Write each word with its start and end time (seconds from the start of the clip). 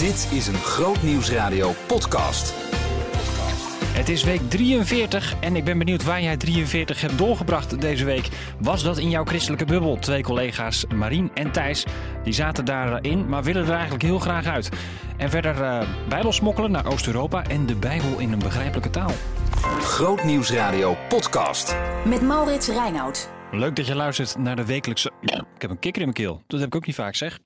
Dit 0.00 0.28
is 0.32 0.46
een 0.46 0.54
Groot 0.54 1.02
Nieuwsradio 1.02 1.72
podcast. 1.86 2.54
Het 3.86 4.08
is 4.08 4.24
week 4.24 4.40
43 4.48 5.34
en 5.40 5.56
ik 5.56 5.64
ben 5.64 5.78
benieuwd 5.78 6.04
waar 6.04 6.22
jij 6.22 6.36
43 6.36 7.00
hebt 7.00 7.18
doorgebracht 7.18 7.80
deze 7.80 8.04
week. 8.04 8.28
Was 8.58 8.82
dat 8.82 8.98
in 8.98 9.10
jouw 9.10 9.24
christelijke 9.24 9.64
bubbel? 9.64 9.96
Twee 9.96 10.22
collega's, 10.22 10.84
Marien 10.94 11.30
en 11.34 11.52
Thijs, 11.52 11.84
die 12.24 12.32
zaten 12.32 12.64
daarin, 12.64 13.28
maar 13.28 13.42
willen 13.42 13.66
er 13.66 13.72
eigenlijk 13.72 14.02
heel 14.02 14.18
graag 14.18 14.46
uit. 14.46 14.68
En 15.16 15.30
verder 15.30 15.60
uh, 15.60 15.82
bijbelsmokkelen 16.08 16.70
naar 16.70 16.86
Oost-Europa 16.86 17.44
en 17.44 17.66
de 17.66 17.76
Bijbel 17.76 18.18
in 18.18 18.32
een 18.32 18.38
begrijpelijke 18.38 18.90
taal. 18.90 19.12
Groot 19.80 20.24
Nieuwsradio 20.24 20.96
podcast. 21.08 21.76
Met 22.04 22.22
Maurits 22.22 22.68
Reinoud. 22.68 23.30
Leuk 23.50 23.76
dat 23.76 23.86
je 23.86 23.94
luistert 23.94 24.38
naar 24.38 24.56
de 24.56 24.64
wekelijkse... 24.64 25.10
Ik 25.54 25.62
heb 25.62 25.70
een 25.70 25.78
kikker 25.78 26.02
in 26.02 26.08
mijn 26.08 26.26
keel. 26.26 26.42
Dat 26.46 26.60
heb 26.60 26.68
ik 26.68 26.74
ook 26.74 26.86
niet 26.86 26.94
vaak, 26.94 27.14
zeg. 27.14 27.38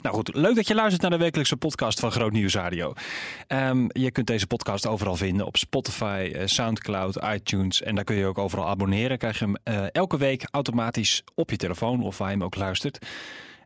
Nou 0.00 0.14
goed, 0.14 0.34
leuk 0.34 0.54
dat 0.54 0.66
je 0.68 0.74
luistert 0.74 1.02
naar 1.02 1.10
de 1.10 1.24
wekelijkse 1.24 1.56
podcast 1.56 2.00
van 2.00 2.10
Groot 2.10 2.32
Nieuws 2.32 2.54
Radio. 2.54 2.92
Um, 3.48 3.86
je 3.92 4.10
kunt 4.10 4.26
deze 4.26 4.46
podcast 4.46 4.86
overal 4.86 5.16
vinden 5.16 5.46
op 5.46 5.56
Spotify, 5.56 6.30
uh, 6.34 6.42
Soundcloud, 6.44 7.16
iTunes. 7.16 7.82
En 7.82 7.94
daar 7.94 8.04
kun 8.04 8.16
je 8.16 8.26
ook 8.26 8.38
overal 8.38 8.68
abonneren. 8.68 9.18
Krijg 9.18 9.38
je 9.38 9.44
hem 9.44 9.56
uh, 9.64 9.86
elke 9.92 10.16
week 10.16 10.48
automatisch 10.50 11.22
op 11.34 11.50
je 11.50 11.56
telefoon 11.56 12.02
of 12.02 12.18
waar 12.18 12.28
je 12.28 12.34
hem 12.34 12.44
ook 12.44 12.56
luistert. 12.56 13.06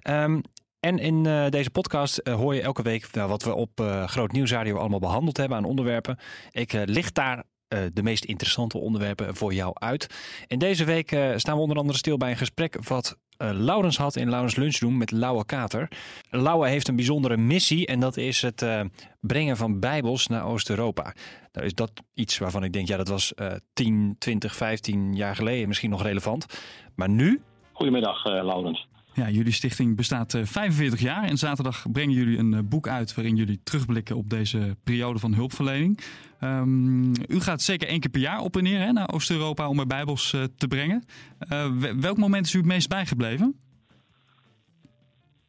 Um, 0.09 0.43
en 0.81 0.99
in 0.99 1.25
uh, 1.25 1.49
deze 1.49 1.71
podcast 1.71 2.21
hoor 2.29 2.55
je 2.55 2.63
elke 2.63 2.83
week 2.83 3.13
nou, 3.13 3.29
wat 3.29 3.43
we 3.43 3.55
op 3.55 4.03
Groot 4.07 4.33
Nieuws 4.33 4.51
Radio 4.51 4.77
allemaal 4.77 4.99
behandeld 4.99 5.37
hebben 5.37 5.57
aan 5.57 5.65
onderwerpen. 5.65 6.19
Ik 6.51 6.73
licht 6.73 7.15
daar 7.15 7.45
de 7.93 8.03
meest 8.03 8.25
interessante 8.25 8.79
onderwerpen 8.79 9.37
voor 9.37 9.55
jou 9.55 9.71
uit. 9.75 10.07
En 10.47 10.59
deze 10.59 10.85
week 10.85 11.17
staan 11.37 11.55
we 11.55 11.63
onder 11.63 11.77
andere 11.77 11.99
stil 11.99 12.17
bij 12.17 12.31
een 12.31 12.37
gesprek 12.37 12.89
wat 12.89 13.17
uh, 13.43 13.51
Laurens 13.53 13.97
had 13.97 14.17
in 14.17 14.31
Laurens 14.31 14.57
Lunchroom 14.57 14.97
met 14.97 15.11
Lauwe 15.11 15.45
Kater. 15.45 15.89
Lauwe 16.31 16.69
heeft 16.69 16.89
een 16.89 16.97
bijzondere 16.97 17.37
missie 17.37 17.87
en 17.87 18.01
dat 18.01 18.17
is 18.17 18.43
het 18.43 18.63
uh, 18.63 18.81
brengen 19.21 19.57
van 19.57 19.81
bijbels 19.81 20.27
naar 20.27 20.45
Oost-Europa. 20.45 21.15
Nou 21.53 21.67
is 21.67 21.75
dat 21.75 21.93
iets 22.15 22.39
waarvan 22.39 22.65
ik 22.65 22.73
denk, 22.73 22.89
ja 22.89 22.97
dat 22.97 23.09
was 23.09 23.33
uh, 23.37 23.53
10, 23.73 24.17
20, 24.19 24.57
15 24.57 25.15
jaar 25.15 25.37
geleden 25.37 25.69
misschien 25.69 25.91
nog 25.91 26.03
relevant. 26.03 26.47
Maar 26.95 27.09
nu... 27.09 27.43
Goedemiddag 27.73 28.25
Laurens. 28.25 28.89
Ja, 29.15 29.31
jullie 29.31 29.53
stichting 29.53 29.97
bestaat 29.97 30.39
45 30.43 31.01
jaar 31.01 31.25
en 31.25 31.37
zaterdag 31.37 31.85
brengen 31.93 32.15
jullie 32.15 32.39
een 32.39 32.69
boek 32.69 32.89
uit 32.89 33.15
waarin 33.15 33.37
jullie 33.37 33.61
terugblikken 33.65 34.17
op 34.17 34.31
deze 34.31 34.77
periode 34.85 35.19
van 35.19 35.35
hulpverlening. 35.35 36.01
Um, 36.45 37.13
u 37.29 37.41
gaat 37.41 37.63
zeker 37.63 37.89
één 37.89 38.01
keer 38.01 38.11
per 38.11 38.21
jaar 38.21 38.41
op 38.41 38.57
en 38.57 38.63
neer 38.63 38.81
hè, 38.81 38.93
naar 38.93 39.13
Oost-Europa 39.13 39.69
om 39.69 39.79
er 39.79 39.87
bijbels 39.87 40.33
uh, 40.33 40.43
te 40.57 40.69
brengen. 40.69 41.05
Uh, 41.53 41.67
welk 42.01 42.17
moment 42.17 42.47
is 42.47 42.55
u 42.55 42.59
het 42.59 42.67
meest 42.67 42.89
bijgebleven? 42.89 43.61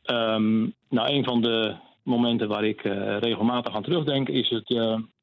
Um, 0.05 0.73
nou, 0.89 1.09
een 1.09 1.23
van 1.23 1.41
de 1.41 1.75
momenten 2.03 2.47
waar 2.47 2.63
ik 2.63 2.83
uh, 2.83 3.17
regelmatig 3.17 3.75
aan 3.75 3.83
terugdenk 3.83 4.29
is 4.29 4.49
het, 4.49 4.69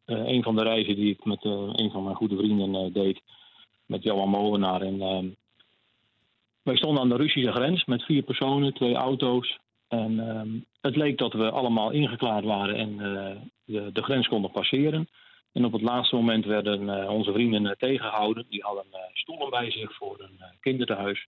een 0.05 0.43
van 0.43 0.57
de 0.57 0.63
reizen 0.63 0.95
die 0.95 1.11
ik 1.11 1.25
met 1.25 1.45
een 1.45 1.91
van 1.91 2.05
mijn 2.05 2.17
goede 2.17 2.37
vrienden 2.37 2.93
deed, 2.93 3.21
met 3.87 4.03
Johan 4.03 4.29
Molenaar. 4.29 4.83
En, 4.83 5.01
ehm, 5.01 5.27
wij 6.63 6.77
stonden 6.77 7.03
aan 7.03 7.09
de 7.09 7.17
Russische 7.17 7.53
grens 7.53 7.85
met 7.85 8.05
vier 8.05 8.23
personen, 8.23 8.75
twee 8.75 8.95
auto's. 8.95 9.59
En 9.89 10.65
het 10.81 10.97
leek 10.97 11.19
dat 11.19 11.33
we 11.33 11.51
allemaal 11.51 11.91
ingeklaard 11.91 12.45
waren 12.45 12.77
en 12.77 12.97
de, 13.65 13.91
de 13.93 14.03
grens 14.03 14.29
konden 14.29 14.51
passeren. 14.51 15.09
En 15.53 15.65
op 15.65 15.73
het 15.73 15.83
laatste 15.83 16.17
moment 16.17 16.45
werden 16.45 16.83
uh, 16.83 17.11
onze 17.11 17.33
vrienden 17.33 17.65
uh, 17.65 17.71
tegengehouden. 17.71 18.47
Die 18.49 18.63
hadden 18.63 18.87
uh, 18.93 18.99
stoelen 19.13 19.51
bij 19.51 19.71
zich 19.71 19.95
voor 19.97 20.21
een 20.21 20.41
kinderthuis. 20.61 21.27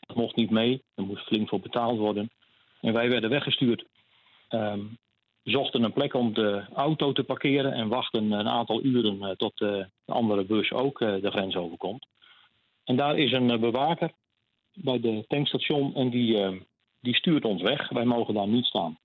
Dat 0.00 0.16
mocht 0.16 0.36
niet 0.36 0.50
mee, 0.50 0.82
er 0.94 1.04
moest 1.04 1.26
flink 1.26 1.48
voor 1.48 1.60
betaald 1.60 1.98
worden. 1.98 2.30
En 2.80 2.92
wij 2.92 3.08
werden 3.08 3.30
weggestuurd. 3.30 3.84
Um, 4.50 4.98
zochten 5.42 5.82
een 5.82 5.92
plek 5.92 6.14
om 6.14 6.34
de 6.34 6.64
auto 6.74 7.12
te 7.12 7.24
parkeren 7.24 7.72
en 7.72 7.88
wachten 7.88 8.30
een 8.32 8.48
aantal 8.48 8.82
uren 8.82 9.36
tot 9.36 9.58
de 9.58 9.88
andere 10.06 10.44
bus 10.44 10.72
ook 10.72 10.98
de 10.98 11.30
grens 11.30 11.56
overkomt. 11.56 12.06
En 12.84 12.96
daar 12.96 13.18
is 13.18 13.32
een 13.32 13.60
bewaker 13.60 14.12
bij 14.74 15.00
de 15.00 15.24
tankstation 15.28 15.94
en 15.94 16.10
die, 16.10 16.62
die 17.00 17.14
stuurt 17.14 17.44
ons 17.44 17.62
weg. 17.62 17.88
Wij 17.88 18.04
mogen 18.04 18.34
daar 18.34 18.48
niet 18.48 18.64
staan 18.64 18.98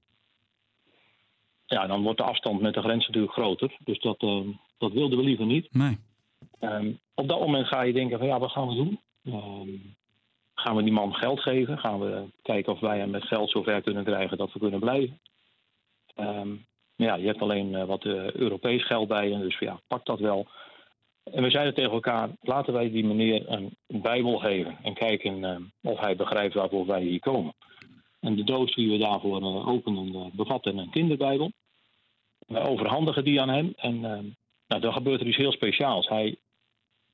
ja, 1.68 1.88
dan 1.88 2.04
wordt 2.04 2.18
de 2.18 2.26
afstand 2.26 2.62
met 2.62 2.74
de 2.74 2.82
grens 2.82 3.08
natuurlijk 3.08 3.34
groter. 3.34 3.78
Dus 3.84 4.00
dat, 4.00 4.22
uh, 4.22 4.48
dat 4.78 4.92
wilden 4.92 5.18
we 5.18 5.24
liever 5.24 5.46
niet. 5.46 5.68
Nee. 5.72 5.98
Um, 6.60 7.00
op 7.14 7.28
dat 7.28 7.40
moment 7.40 7.68
ga 7.68 7.82
je 7.82 7.94
denken 7.94 8.18
van 8.18 8.28
ja, 8.28 8.40
wat 8.40 8.52
gaan 8.52 8.68
we 8.68 8.76
doen? 8.76 9.00
Um, 9.24 9.96
gaan 10.56 10.76
we 10.76 10.84
die 10.84 10.92
man 10.92 11.14
geld 11.14 11.40
geven? 11.40 11.78
Gaan 11.78 12.00
we 12.00 12.26
kijken 12.42 12.74
of 12.74 12.80
wij 12.80 12.98
hem 12.98 13.10
met 13.10 13.24
geld 13.24 13.50
zover 13.50 13.82
kunnen 13.82 14.04
krijgen 14.04 14.38
dat 14.38 14.54
we 14.54 14.60
kunnen 14.60 14.80
blijven? 14.80 15.20
Um, 16.16 16.66
ja, 16.96 17.16
je 17.16 17.26
hebt 17.26 17.42
alleen 17.42 17.72
uh, 17.72 17.84
wat 17.84 18.06
uh, 18.06 18.32
Europees 18.32 18.86
geld 18.86 19.08
bij 19.08 19.30
je, 19.30 19.38
dus 19.38 19.60
ja, 19.60 19.80
pak 19.88 20.06
dat 20.06 20.20
wel. 20.20 20.48
En 21.24 21.44
we 21.44 21.50
zeiden 21.50 21.74
tegen 21.74 21.92
elkaar, 21.92 22.30
laten 22.42 22.74
wij 22.74 22.92
die 22.92 23.06
meneer 23.06 23.50
een 23.50 23.76
Bijbel 23.88 24.38
geven 24.38 24.78
en 24.84 24.94
kijken 24.94 25.72
of 25.82 26.00
hij 26.00 26.16
begrijpt 26.16 26.54
waarvoor 26.54 26.86
wij 26.86 27.02
hier 27.02 27.20
komen. 27.20 27.54
En 28.20 28.36
de 28.36 28.44
doos 28.44 28.76
die 28.76 28.90
we 28.90 28.98
daarvoor 28.98 29.42
uh, 29.42 29.68
openen 29.68 30.16
uh, 30.16 30.26
bevat 30.32 30.66
een 30.66 30.90
kinderbijbel. 30.90 31.52
We 32.48 32.60
overhandigen 32.60 33.24
die 33.24 33.42
aan 33.42 33.50
hem 33.50 33.74
en 33.76 33.96
uh, 33.96 34.20
nou, 34.68 34.82
dan 34.82 34.94
gebeurt 34.94 35.22
er 35.22 35.28
iets 35.28 35.38
heel 35.38 35.52
speciaals. 35.52 36.08
Hij, 36.08 36.36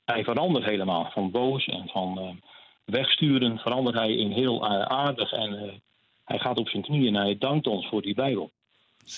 hij 0.05 0.23
verandert 0.23 0.65
helemaal 0.65 1.09
van 1.11 1.31
boos 1.31 1.65
en 1.65 1.87
van 1.87 2.39
wegsturen 2.85 3.57
verandert 3.57 3.95
hij 3.95 4.15
in 4.15 4.31
heel 4.31 4.67
aardig 4.87 5.31
en 5.31 5.81
hij 6.25 6.39
gaat 6.39 6.57
op 6.57 6.69
zijn 6.69 6.83
knieën 6.83 7.15
en 7.15 7.21
hij 7.21 7.37
dankt 7.37 7.67
ons 7.67 7.87
voor 7.87 8.01
die 8.01 8.15
bijbel. 8.15 8.51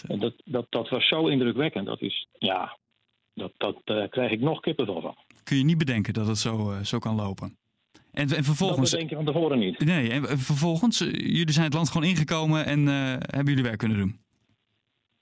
En 0.08 0.20
dat, 0.20 0.34
dat, 0.46 0.66
dat 0.70 0.90
was 0.90 1.08
zo 1.08 1.28
indrukwekkend. 1.28 1.86
Dat 1.86 2.02
is, 2.02 2.28
ja, 2.38 2.78
dat, 3.34 3.52
dat 3.58 4.10
krijg 4.10 4.32
ik 4.32 4.40
nog 4.40 4.60
kippenvel 4.60 5.02
van. 5.02 5.16
Kun 5.44 5.58
je 5.58 5.64
niet 5.64 5.78
bedenken 5.78 6.14
dat 6.14 6.28
het 6.28 6.38
zo, 6.38 6.74
zo 6.84 7.00
kan 7.00 7.16
lopen? 7.16 7.58
En, 8.16 8.30
en 8.30 8.44
vervolgens. 8.44 8.90
Dat 8.90 9.00
denk 9.00 9.10
je 9.10 9.16
van 9.16 9.26
tevoren 9.26 9.60
niet. 9.60 9.86
Nee, 9.86 10.10
en 10.10 10.40
vervolgens, 10.40 11.02
eh, 11.02 11.12
jullie 11.12 11.52
zijn 11.52 11.66
het 11.66 11.74
land 11.74 11.90
gewoon 11.90 12.08
ingekomen 12.08 12.66
en 12.66 12.80
uh, 12.80 12.94
hebben 13.10 13.46
jullie 13.46 13.64
werk 13.64 13.78
kunnen 13.78 13.98
doen? 13.98 14.20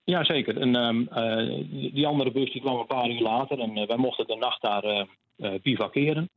Ja, 0.04 0.24
zeker. 0.24 0.58
En, 0.58 0.76
um, 0.76 1.10
uh, 1.14 1.94
die 1.94 2.08
andere 2.08 2.32
bus 2.32 2.52
die 2.52 2.62
kwam 2.62 2.80
een 2.80 2.86
paar 2.86 3.10
uur 3.10 3.22
later 3.22 3.60
en 3.60 3.78
uh, 3.78 3.88
wij 3.88 3.98
mochten 3.98 4.28
de 4.28 4.36
nacht 4.36 4.62
daar 4.62 4.86
uh, 5.38 5.54
bivakeren. 5.62 6.30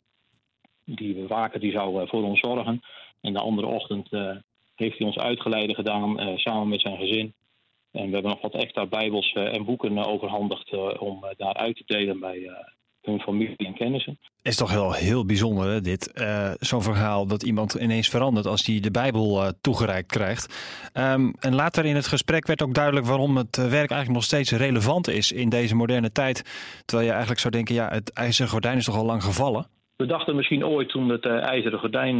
Die 0.84 1.14
bewaker 1.14 1.60
die 1.60 1.72
zou 1.72 2.08
voor 2.08 2.22
ons 2.22 2.40
zorgen. 2.40 2.80
En 3.20 3.32
de 3.32 3.40
andere 3.40 3.66
ochtend 3.66 4.08
heeft 4.74 4.98
hij 4.98 5.06
ons 5.06 5.18
uitgeleide 5.18 5.74
gedaan 5.74 6.38
samen 6.38 6.68
met 6.68 6.80
zijn 6.80 6.96
gezin. 6.96 7.34
En 7.90 8.06
we 8.06 8.12
hebben 8.12 8.30
nog 8.30 8.40
wat 8.40 8.54
extra 8.54 8.86
bijbels 8.86 9.32
en 9.32 9.64
boeken 9.64 10.06
overhandigd 10.06 10.98
om 10.98 11.24
daar 11.36 11.54
uit 11.54 11.76
te 11.76 11.82
delen 11.86 12.20
bij 12.20 12.50
hun 13.06 13.20
familie 13.20 13.56
en 13.56 13.74
kennissen. 13.74 14.18
Het 14.20 14.52
is 14.52 14.56
toch 14.56 14.72
wel 14.72 14.92
heel 14.92 15.24
bijzonder, 15.24 15.68
hè, 15.68 15.80
dit. 15.80 16.12
Uh, 16.14 16.50
Zo'n 16.58 16.82
verhaal 16.82 17.26
dat 17.26 17.42
iemand 17.42 17.74
ineens 17.74 18.08
verandert 18.08 18.46
als 18.46 18.66
hij 18.66 18.80
de 18.80 18.90
Bijbel 18.90 19.42
uh, 19.42 19.48
toegereikt 19.60 20.12
krijgt. 20.12 20.44
Um, 20.94 21.34
en 21.40 21.54
later 21.54 21.84
in 21.84 21.94
het 21.94 22.06
gesprek 22.06 22.46
werd 22.46 22.62
ook 22.62 22.74
duidelijk 22.74 23.06
waarom 23.06 23.36
het 23.36 23.56
werk 23.56 23.72
eigenlijk 23.72 24.10
nog 24.10 24.22
steeds 24.22 24.52
relevant 24.52 25.08
is 25.08 25.32
in 25.32 25.48
deze 25.48 25.74
moderne 25.74 26.12
tijd. 26.12 26.42
Terwijl 26.84 27.06
je 27.06 27.12
eigenlijk 27.12 27.40
zou 27.40 27.52
denken, 27.52 27.74
ja, 27.74 27.88
het 27.88 28.12
ijzeren 28.12 28.50
gordijn 28.50 28.76
is 28.76 28.84
toch 28.84 28.96
al 28.96 29.04
lang 29.04 29.22
gevallen? 29.22 29.66
We 29.96 30.06
dachten 30.06 30.36
misschien 30.36 30.66
ooit 30.66 30.88
toen 30.88 31.08
het 31.08 31.24
uh, 31.24 31.42
ijzeren 31.42 31.78
gordijn 31.78 32.18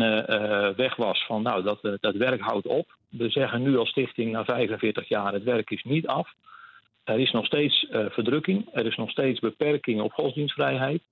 weg 0.77 0.97
was 0.97 1.25
van 1.27 1.43
nou, 1.43 1.63
dat, 1.63 1.79
dat 2.01 2.15
werk 2.15 2.41
houdt 2.41 2.67
op. 2.67 2.97
We 3.09 3.31
zeggen 3.31 3.63
nu 3.63 3.79
als 3.79 3.89
stichting 3.89 4.33
na 4.33 4.45
45 4.45 5.09
jaar 5.09 5.33
het 5.33 5.45
werk 5.45 5.71
is 5.71 5.83
niet 5.83 6.07
af. 6.07 6.29
Er 7.06 7.21
is 7.21 7.31
nog 7.31 7.47
steeds 7.47 7.87
uh, 7.91 8.06
verdrukking, 8.09 8.69
er 8.72 8.87
is 8.87 8.97
nog 8.97 9.11
steeds 9.11 9.41
beperking 9.41 10.00
op 10.00 10.12
godsdienstvrijheid 10.12 11.03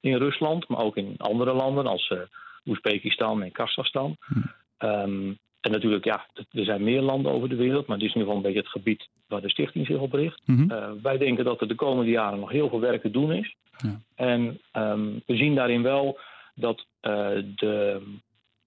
in 0.00 0.16
Rusland, 0.16 0.68
maar 0.68 0.80
ook 0.80 0.96
in 0.96 1.14
andere 1.16 1.52
landen 1.52 1.86
als 1.86 2.10
uh, 2.10 2.18
Oezbekistan 2.66 3.42
en 3.42 3.52
Kazachstan. 3.52 4.16
Hm. 4.20 4.38
Um, 4.86 5.38
en 5.60 5.70
natuurlijk, 5.70 6.04
ja, 6.04 6.26
er 6.34 6.64
zijn 6.64 6.84
meer 6.84 7.00
landen 7.00 7.32
over 7.32 7.48
de 7.48 7.56
wereld, 7.56 7.86
maar 7.86 7.98
dit 7.98 8.08
is 8.08 8.14
nu 8.14 8.24
wel 8.24 8.36
een 8.36 8.42
beetje 8.42 8.58
het 8.58 8.68
gebied 8.68 9.08
waar 9.26 9.40
de 9.40 9.50
stichting 9.50 9.86
zich 9.86 9.98
op 9.98 10.12
richt. 10.12 10.40
Mm 10.44 10.56
-hmm. 10.56 10.70
uh, 10.70 10.90
wij 11.02 11.18
denken 11.18 11.44
dat 11.44 11.60
er 11.60 11.68
de 11.68 11.74
komende 11.74 12.10
jaren 12.10 12.40
nog 12.40 12.50
heel 12.50 12.68
veel 12.68 12.80
werk 12.80 13.02
te 13.02 13.10
doen 13.10 13.32
is. 13.32 13.56
Ja. 13.76 14.00
En 14.14 14.60
um, 14.72 15.22
we 15.26 15.36
zien 15.36 15.54
daarin 15.54 15.82
wel 15.82 16.18
dat 16.54 16.86
de 17.00 18.02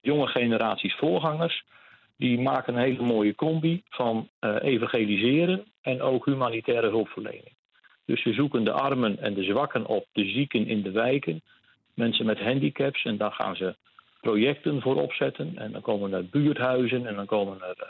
jonge 0.01 0.28
generaties 0.28 0.95
voorgangers 0.95 1.63
die 2.21 2.39
maken 2.39 2.73
een 2.73 2.81
hele 2.81 3.03
mooie 3.03 3.35
combi 3.35 3.83
van 3.89 4.29
uh, 4.41 4.56
evangeliseren 4.62 5.65
en 5.81 6.01
ook 6.01 6.25
humanitaire 6.25 6.89
hulpverlening. 6.89 7.53
Dus 8.06 8.21
ze 8.21 8.33
zoeken 8.33 8.63
de 8.63 8.71
armen 8.71 9.19
en 9.19 9.33
de 9.33 9.44
zwakken 9.44 9.85
op, 9.85 10.06
de 10.12 10.25
zieken 10.25 10.68
in 10.68 10.81
de 10.81 10.91
wijken, 10.91 11.41
mensen 11.94 12.25
met 12.25 12.39
handicaps 12.39 13.03
en 13.03 13.18
daar 13.18 13.31
gaan 13.31 13.56
ze 13.56 13.75
projecten 14.19 14.81
voor 14.81 14.95
opzetten. 14.95 15.57
En 15.57 15.71
dan 15.71 15.81
komen 15.81 16.13
er 16.13 16.25
buurthuizen 16.25 17.06
en 17.06 17.15
dan 17.15 17.25
komen 17.25 17.62
er 17.62 17.88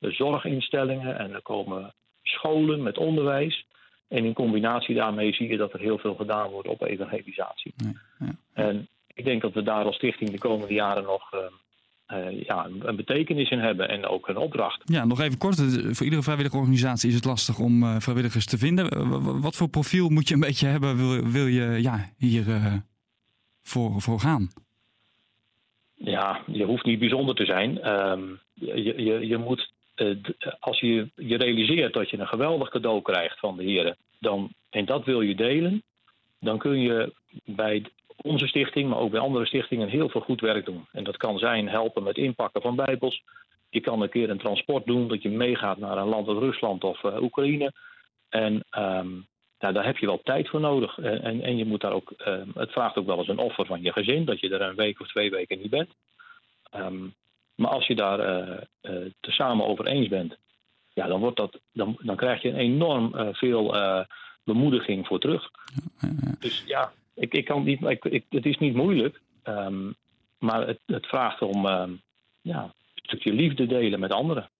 uh, 0.00 0.12
zorginstellingen 0.12 1.18
en 1.18 1.32
dan 1.32 1.42
komen 1.42 1.94
scholen 2.22 2.82
met 2.82 2.98
onderwijs. 2.98 3.64
En 4.08 4.24
in 4.24 4.32
combinatie 4.32 4.94
daarmee 4.94 5.34
zie 5.34 5.48
je 5.48 5.56
dat 5.56 5.72
er 5.72 5.80
heel 5.80 5.98
veel 5.98 6.14
gedaan 6.14 6.50
wordt 6.50 6.68
op 6.68 6.82
evangelisatie. 6.82 7.74
Ja, 7.76 7.92
ja. 8.18 8.34
En 8.52 8.88
ik 9.14 9.24
denk 9.24 9.42
dat 9.42 9.52
we 9.52 9.62
daar 9.62 9.84
als 9.84 9.96
stichting 9.96 10.30
de 10.30 10.38
komende 10.38 10.74
jaren 10.74 11.02
nog 11.02 11.30
uh, 12.08 12.26
eh, 12.26 12.42
ja, 12.42 12.68
een 12.80 12.96
betekenis 12.96 13.50
in 13.50 13.58
hebben 13.58 13.88
en 13.88 14.06
ook 14.06 14.28
een 14.28 14.36
opdracht. 14.36 14.82
Ja, 14.84 15.04
nog 15.04 15.20
even 15.20 15.38
kort. 15.38 15.56
Voor 15.96 16.04
iedere 16.04 16.22
vrijwillige 16.22 16.56
organisatie 16.56 17.08
is 17.08 17.14
het 17.14 17.24
lastig 17.24 17.58
om 17.58 17.82
uh, 17.82 17.96
vrijwilligers 17.98 18.46
te 18.46 18.58
vinden. 18.58 18.98
Uh, 18.98 19.40
wat 19.40 19.56
voor 19.56 19.68
profiel 19.68 20.08
moet 20.08 20.28
je 20.28 20.34
een 20.34 20.40
beetje 20.40 20.66
hebben? 20.66 20.96
Wil, 20.96 21.30
wil 21.30 21.46
je 21.46 21.82
ja, 21.82 22.10
hier 22.18 22.44
voor, 23.62 24.00
voor 24.00 24.20
gaan? 24.20 24.48
Ja, 25.94 26.42
je 26.46 26.64
hoeft 26.64 26.84
niet 26.84 26.98
bijzonder 26.98 27.34
te 27.34 27.44
zijn. 27.44 27.88
Um, 27.88 28.40
je, 28.54 29.02
je, 29.02 29.26
je 29.26 29.36
moet, 29.36 29.72
als 30.58 30.80
je 30.80 31.10
je 31.14 31.36
realiseert 31.36 31.92
dat 31.92 32.10
je 32.10 32.18
een 32.18 32.26
geweldig 32.26 32.68
cadeau 32.68 33.02
krijgt 33.02 33.38
van 33.38 33.56
de 33.56 33.62
heren, 33.62 33.96
dan, 34.20 34.52
en 34.70 34.84
dat 34.84 35.04
wil 35.04 35.20
je 35.20 35.34
delen, 35.34 35.82
dan 36.40 36.58
kun 36.58 36.80
je 36.80 37.12
bij 37.44 37.84
onze 38.22 38.46
stichting, 38.46 38.88
maar 38.88 38.98
ook 38.98 39.10
bij 39.10 39.20
andere 39.20 39.46
stichtingen 39.46 39.88
heel 39.88 40.08
veel 40.08 40.20
goed 40.20 40.40
werk 40.40 40.64
doen. 40.64 40.86
En 40.92 41.04
dat 41.04 41.16
kan 41.16 41.38
zijn 41.38 41.68
helpen 41.68 42.02
met 42.02 42.16
inpakken 42.16 42.62
van 42.62 42.76
bijbels. 42.76 43.22
Je 43.68 43.80
kan 43.80 44.02
een 44.02 44.08
keer 44.08 44.30
een 44.30 44.38
transport 44.38 44.86
doen 44.86 45.08
dat 45.08 45.22
je 45.22 45.28
meegaat 45.28 45.78
naar 45.78 45.98
een 45.98 46.08
land 46.08 46.28
als 46.28 46.38
Rusland 46.38 46.84
of 46.84 47.02
uh, 47.02 47.22
Oekraïne. 47.22 47.72
En 48.28 48.52
um, 48.54 49.26
nou, 49.58 49.74
daar 49.74 49.84
heb 49.84 49.98
je 49.98 50.06
wel 50.06 50.20
tijd 50.22 50.48
voor 50.48 50.60
nodig. 50.60 50.98
En, 50.98 51.22
en, 51.22 51.42
en 51.42 51.56
je 51.56 51.64
moet 51.64 51.80
daar 51.80 51.92
ook, 51.92 52.14
uh, 52.26 52.40
het 52.54 52.72
vraagt 52.72 52.96
ook 52.96 53.06
wel 53.06 53.18
eens 53.18 53.28
een 53.28 53.38
offer 53.38 53.66
van 53.66 53.82
je 53.82 53.92
gezin, 53.92 54.24
dat 54.24 54.40
je 54.40 54.48
er 54.48 54.60
een 54.60 54.74
week 54.74 55.00
of 55.00 55.08
twee 55.08 55.30
weken 55.30 55.58
niet 55.58 55.70
bent. 55.70 55.90
Um, 56.74 57.14
maar 57.54 57.70
als 57.70 57.86
je 57.86 57.94
daar 57.94 58.20
uh, 58.20 58.56
uh, 58.82 59.10
tezamen 59.20 59.66
over 59.66 59.86
eens 59.86 60.08
bent, 60.08 60.36
ja, 60.92 61.06
dan, 61.06 61.20
wordt 61.20 61.36
dat, 61.36 61.60
dan, 61.72 61.96
dan 62.00 62.16
krijg 62.16 62.42
je 62.42 62.54
enorm 62.54 63.34
veel 63.34 63.74
bemoediging 64.44 65.06
voor 65.06 65.18
terug. 65.18 65.50
Dus 66.38 66.62
ja, 66.66 66.92
ik, 67.16 67.32
ik 67.32 67.44
kan 67.44 67.64
niet, 67.64 67.82
ik, 67.82 68.04
ik, 68.04 68.24
het 68.28 68.46
is 68.46 68.58
niet 68.58 68.74
moeilijk, 68.74 69.20
um, 69.44 69.94
maar 70.38 70.66
het, 70.66 70.78
het, 70.86 71.06
vraagt 71.06 71.42
om 71.42 71.66
um, 71.66 72.00
ja, 72.40 72.62
een 72.62 73.02
stukje 73.02 73.32
liefde 73.32 73.66
delen 73.66 74.00
met 74.00 74.12
anderen. 74.12 74.50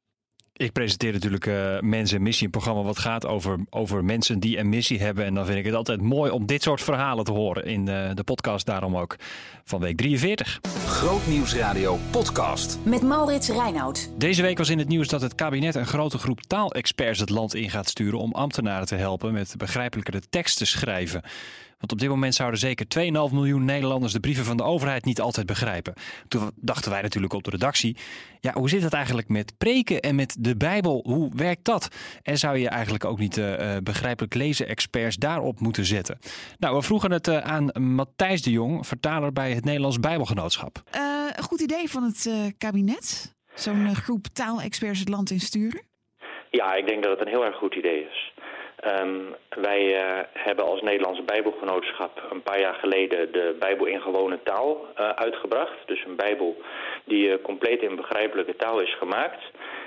Ik 0.53 0.73
presenteer 0.73 1.13
natuurlijk 1.13 1.47
uh, 1.47 1.81
Mensen 1.81 2.17
en 2.17 2.23
Missie, 2.23 2.45
een 2.45 2.51
programma 2.51 2.83
wat 2.83 2.99
gaat 2.99 3.27
over, 3.27 3.59
over 3.71 4.05
mensen 4.05 4.41
die 4.41 4.59
een 4.59 4.69
missie 4.69 5.01
hebben. 5.01 5.25
En 5.25 5.35
dan 5.35 5.47
vind 5.47 5.59
ik 5.59 5.65
het 5.65 5.75
altijd 5.75 6.01
mooi 6.01 6.31
om 6.31 6.47
dit 6.47 6.63
soort 6.63 6.83
verhalen 6.83 7.25
te 7.25 7.33
horen 7.33 7.65
in 7.65 7.89
uh, 7.89 8.11
de 8.15 8.25
podcast, 8.25 8.67
daarom 8.67 8.97
ook 8.97 9.17
van 9.65 9.81
week 9.81 9.97
43. 9.97 10.61
Grootnieuwsradio 10.87 11.99
podcast. 12.11 12.79
Met 12.85 13.03
Maurits 13.03 13.49
Reinoud. 13.49 14.11
Deze 14.19 14.43
week 14.43 14.59
was 14.59 14.71
in 14.71 14.79
het 14.79 14.89
nieuws 14.89 15.09
dat 15.09 15.21
het 15.21 15.35
kabinet 15.35 15.75
een 15.75 15.87
grote 15.87 16.19
groep 16.19 16.43
taalexperts 16.43 17.21
het 17.21 17.31
land 17.31 17.55
in 17.55 17.71
gaat 17.71 17.89
sturen 17.89 18.19
om 18.19 18.33
ambtenaren 18.33 18.87
te 18.87 18.97
helpen 18.97 19.33
met 19.33 19.55
begrijpelijkere 19.57 20.21
tekst 20.31 20.59
te 20.59 20.67
schrijven. 20.67 21.23
Want 21.79 21.93
op 21.93 21.99
dit 21.99 22.09
moment 22.09 22.35
zouden 22.35 22.61
zeker 22.61 22.87
2,5 22.99 23.35
miljoen 23.35 23.65
Nederlanders 23.65 24.13
de 24.13 24.21
brieven 24.21 24.45
van 24.45 24.57
de 24.57 24.63
overheid 24.63 25.05
niet 25.05 25.21
altijd 25.21 25.47
begrijpen. 25.47 25.95
Toen 26.29 26.51
dachten 26.55 26.91
wij 26.91 27.03
natuurlijk 27.03 27.33
op 27.33 27.45
de 27.45 27.51
redactie: 27.51 27.97
ja, 28.41 28.53
hoe 28.53 28.69
zit 28.69 28.83
het 28.83 28.93
eigenlijk 28.93 29.29
met 29.29 29.59
preken 29.59 30.01
en 30.01 30.15
met 30.15 30.37
de 30.39 30.57
Bijbel? 30.57 31.01
Hoe 31.05 31.31
werkt 31.35 31.65
dat? 31.65 31.89
En 32.23 32.39
zou 32.39 32.59
je 32.59 32.69
eigenlijk 32.69 33.05
ook 33.05 33.19
niet 33.19 33.37
uh, 33.37 33.77
begrijpelijk 33.83 34.35
lezen-experts 34.35 35.17
daarop 35.17 35.61
moeten 35.61 35.85
zetten? 35.85 36.19
Nou, 36.59 36.77
we 36.77 36.83
vroegen 36.83 37.11
het 37.11 37.27
uh, 37.27 37.39
aan 37.39 37.95
Matthijs 37.95 38.43
de 38.43 38.51
Jong, 38.51 38.87
vertaler 38.87 39.33
bij 39.33 39.53
het 39.53 39.65
Nederlands 39.65 40.01
Bijbelgenootschap. 40.01 40.83
een 41.37 41.43
goed 41.43 41.61
idee 41.61 41.91
van 41.91 42.03
het 42.03 42.31
kabinet? 42.59 43.35
Zo'n 43.55 43.95
groep 43.95 44.27
taalexperts 44.33 44.99
het 44.99 45.09
land 45.09 45.31
insturen? 45.31 45.83
Ja, 46.51 46.75
ik 46.75 46.87
denk 46.87 47.03
dat 47.03 47.19
het 47.19 47.21
een 47.21 47.33
heel 47.33 47.45
erg 47.45 47.57
goed 47.57 47.75
idee 47.75 48.01
is. 48.01 48.26
Um, 48.85 49.35
wij 49.49 49.83
uh, 49.95 50.19
hebben 50.33 50.65
als 50.65 50.81
Nederlandse 50.83 51.23
Bijbelgenootschap 51.23 52.23
een 52.31 52.43
paar 52.43 52.61
jaar 52.61 52.75
geleden 52.75 53.33
de 53.33 53.57
Bijbel 53.59 53.87
in 53.87 54.01
gewone 54.01 54.39
taal 54.43 54.87
uh, 55.01 55.09
uitgebracht. 55.09 55.77
Dus 55.87 56.05
een 56.05 56.17
Bijbel 56.17 56.57
die 57.05 57.29
uh, 57.29 57.35
compleet 57.43 57.83
in 57.83 57.97
begrijpelijke 57.97 58.57
taal 58.57 58.81
is 58.81 58.95
gemaakt. 58.95 59.43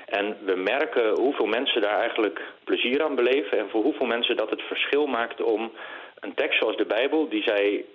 En 0.06 0.38
we 0.45 0.56
merken 0.56 1.19
hoeveel 1.19 1.45
mensen 1.45 1.81
daar 1.81 2.00
eigenlijk 2.00 2.41
plezier 2.63 3.03
aan 3.03 3.15
beleven 3.15 3.57
en 3.57 3.69
voor 3.69 3.83
hoeveel 3.83 4.06
mensen 4.06 4.38
dat 4.38 4.50
het 4.50 4.62
verschil 4.62 5.07
maakt 5.07 5.41
om 5.41 5.71
een 6.19 6.33
tekst 6.33 6.59
zoals 6.59 6.77
de 6.77 6.86
Bijbel, 6.86 7.30
die 7.30 7.44
zij 7.44 7.86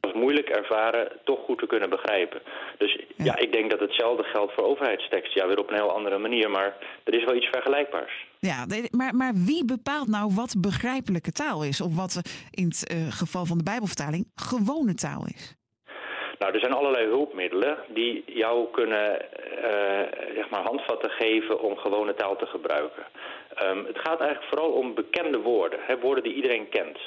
als 0.00 0.12
moeilijk 0.12 0.48
ervaren, 0.48 1.08
toch 1.24 1.40
goed 1.44 1.58
te 1.58 1.66
kunnen 1.66 1.90
begrijpen. 1.90 2.40
Dus 2.78 2.92
ja. 2.92 3.24
ja, 3.24 3.36
ik 3.36 3.52
denk 3.52 3.70
dat 3.70 3.80
hetzelfde 3.80 4.22
geldt 4.24 4.52
voor 4.52 4.64
overheidsteksten. 4.64 5.40
Ja, 5.40 5.46
weer 5.48 5.58
op 5.58 5.70
een 5.70 5.76
heel 5.76 5.92
andere 5.92 6.18
manier, 6.18 6.50
maar 6.50 6.76
er 7.04 7.14
is 7.14 7.24
wel 7.24 7.34
iets 7.34 7.48
vergelijkbaars. 7.52 8.25
Ja, 8.38 8.66
maar, 8.90 9.14
maar 9.14 9.32
wie 9.34 9.64
bepaalt 9.64 10.08
nou 10.08 10.32
wat 10.34 10.54
begrijpelijke 10.60 11.32
taal 11.32 11.64
is? 11.64 11.80
Of 11.80 11.96
wat 11.96 12.20
in 12.50 12.64
het 12.64 12.94
uh, 12.94 13.12
geval 13.12 13.44
van 13.46 13.58
de 13.58 13.64
Bijbelvertaling 13.64 14.26
gewone 14.34 14.94
taal 14.94 15.26
is? 15.26 15.54
Nou, 16.38 16.52
er 16.52 16.60
zijn 16.60 16.72
allerlei 16.72 17.06
hulpmiddelen 17.06 17.78
die 17.94 18.24
jou 18.26 18.70
kunnen 18.72 19.24
uh, 19.64 20.34
zeg 20.34 20.50
maar 20.50 20.62
handvatten 20.62 21.10
geven 21.10 21.60
om 21.60 21.76
gewone 21.76 22.14
taal 22.14 22.36
te 22.36 22.46
gebruiken. 22.46 23.04
Um, 23.62 23.84
het 23.86 23.98
gaat 23.98 24.20
eigenlijk 24.20 24.48
vooral 24.48 24.70
om 24.70 24.94
bekende 24.94 25.38
woorden, 25.38 25.78
hè, 25.82 25.98
woorden 25.98 26.24
die 26.24 26.34
iedereen 26.34 26.68
kent. 26.68 26.98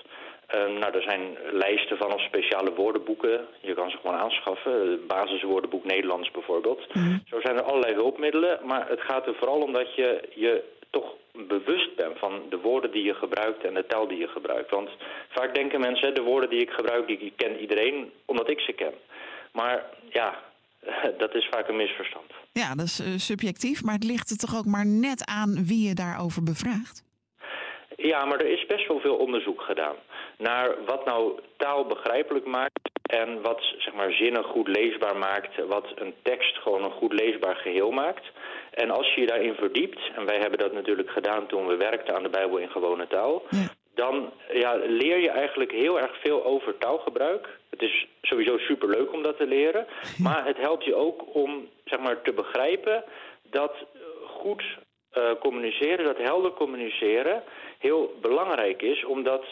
Um, 0.56 0.74
nou, 0.80 0.94
er 0.94 1.02
zijn 1.02 1.38
lijsten 1.52 1.98
van 1.98 2.14
of 2.14 2.22
speciale 2.22 2.74
woordenboeken. 2.74 3.46
Je 3.62 3.74
kan 3.74 3.90
ze 3.90 3.98
gewoon 3.98 4.20
aanschaffen. 4.20 5.08
Basiswoordenboek 5.08 5.86
Nederlands 5.86 6.32
bijvoorbeeld. 6.32 6.94
Mm. 6.94 7.22
Zo 7.26 7.40
zijn 7.42 7.58
er 7.58 7.64
allerlei 7.64 7.94
hulpmiddelen. 7.94 8.60
Maar 8.66 8.90
het 8.90 9.02
gaat 9.02 9.28
er 9.28 9.36
vooral 9.36 9.62
om 9.62 9.74
dat 9.74 9.96
je 9.96 10.30
je 10.36 10.64
toch 10.90 11.16
bewust 11.48 11.96
bent 11.96 12.20
van 12.20 12.42
de 12.50 12.60
woorden 12.60 12.92
die 12.92 13.04
je 13.04 13.14
gebruikt 13.14 13.64
en 13.66 13.74
de 13.74 13.86
taal 13.86 14.08
die 14.08 14.18
je 14.18 14.28
gebruikt. 14.28 14.72
Want 14.72 14.90
vaak 15.30 15.56
denken 15.56 15.80
mensen, 15.80 16.14
de 16.14 16.22
woorden 16.22 16.50
die 16.50 16.62
ik 16.62 16.70
gebruik, 16.70 17.08
die 17.08 17.34
kent 17.36 17.60
iedereen 17.60 18.12
omdat 18.26 18.50
ik 18.50 18.60
ze 18.60 18.74
ken. 18.74 18.94
Maar 19.52 19.86
ja, 20.10 20.44
dat 21.24 21.36
is 21.36 21.48
vaak 21.52 21.68
een 21.68 21.76
misverstand. 21.76 22.32
Ja, 22.52 22.76
dat 22.76 22.86
is 22.86 23.00
uh, 23.00 23.08
subjectief, 23.18 23.84
maar 23.84 23.94
het 23.94 24.04
ligt 24.04 24.30
er 24.30 24.38
toch 24.38 24.58
ook 24.58 24.66
maar 24.66 24.86
net 24.86 25.26
aan 25.26 25.66
wie 25.66 25.88
je 25.88 25.94
daarover 25.94 26.44
bevraagt? 26.44 27.08
Ja, 27.96 28.26
maar 28.26 28.40
er 28.40 28.60
is 28.60 28.66
best 28.66 28.88
wel 28.88 29.00
veel 29.00 29.16
onderzoek 29.16 29.62
gedaan 29.62 29.96
naar 30.40 30.76
wat 30.86 31.06
nou 31.06 31.40
taal 31.58 31.86
begrijpelijk 31.86 32.46
maakt 32.46 32.90
en 33.02 33.42
wat 33.42 33.62
zeg 33.78 33.94
maar, 33.94 34.12
zinnen 34.12 34.44
goed 34.44 34.68
leesbaar 34.68 35.18
maakt, 35.18 35.66
wat 35.68 35.92
een 35.96 36.14
tekst 36.22 36.58
gewoon 36.58 36.84
een 36.84 37.00
goed 37.02 37.14
leesbaar 37.14 37.56
geheel 37.56 37.92
maakt. 37.92 38.26
En 38.74 38.92
als 38.92 39.14
je 39.14 39.22
je 39.22 39.28
daarin 39.28 39.54
verdiept, 39.54 40.00
en 40.16 40.26
wij 40.26 40.38
hebben 40.38 40.60
dat 40.60 40.74
natuurlijk 40.74 41.10
gedaan 41.10 41.48
toen 41.48 41.68
we 41.68 41.76
werkten 41.76 42.16
aan 42.16 42.24
de 42.24 42.30
Bijbel 42.30 42.58
in 42.58 42.70
gewone 42.70 43.08
taal, 43.08 43.44
dan 43.96 44.32
ja, 44.52 44.76
leer 44.76 45.18
je 45.18 45.30
eigenlijk 45.30 45.72
heel 45.72 46.00
erg 46.00 46.20
veel 46.22 46.46
over 46.46 46.78
taalgebruik. 46.78 47.60
Het 47.70 47.82
is 47.82 48.08
sowieso 48.22 48.58
superleuk 48.58 49.14
om 49.14 49.24
dat 49.24 49.38
te 49.38 49.48
leren, 49.48 49.88
maar 50.18 50.46
het 50.46 50.58
helpt 50.58 50.86
je 50.86 50.96
ook 50.96 51.36
om 51.36 51.70
zeg 51.86 52.00
maar, 52.00 52.22
te 52.22 52.34
begrijpen 52.34 53.04
dat 53.50 53.74
goed 54.26 54.64
uh, 55.18 55.32
communiceren, 55.40 56.06
dat 56.06 56.18
helder 56.18 56.52
communiceren, 56.52 57.44
heel 57.80 58.14
belangrijk 58.22 58.82
is, 58.82 59.06
omdat 59.06 59.46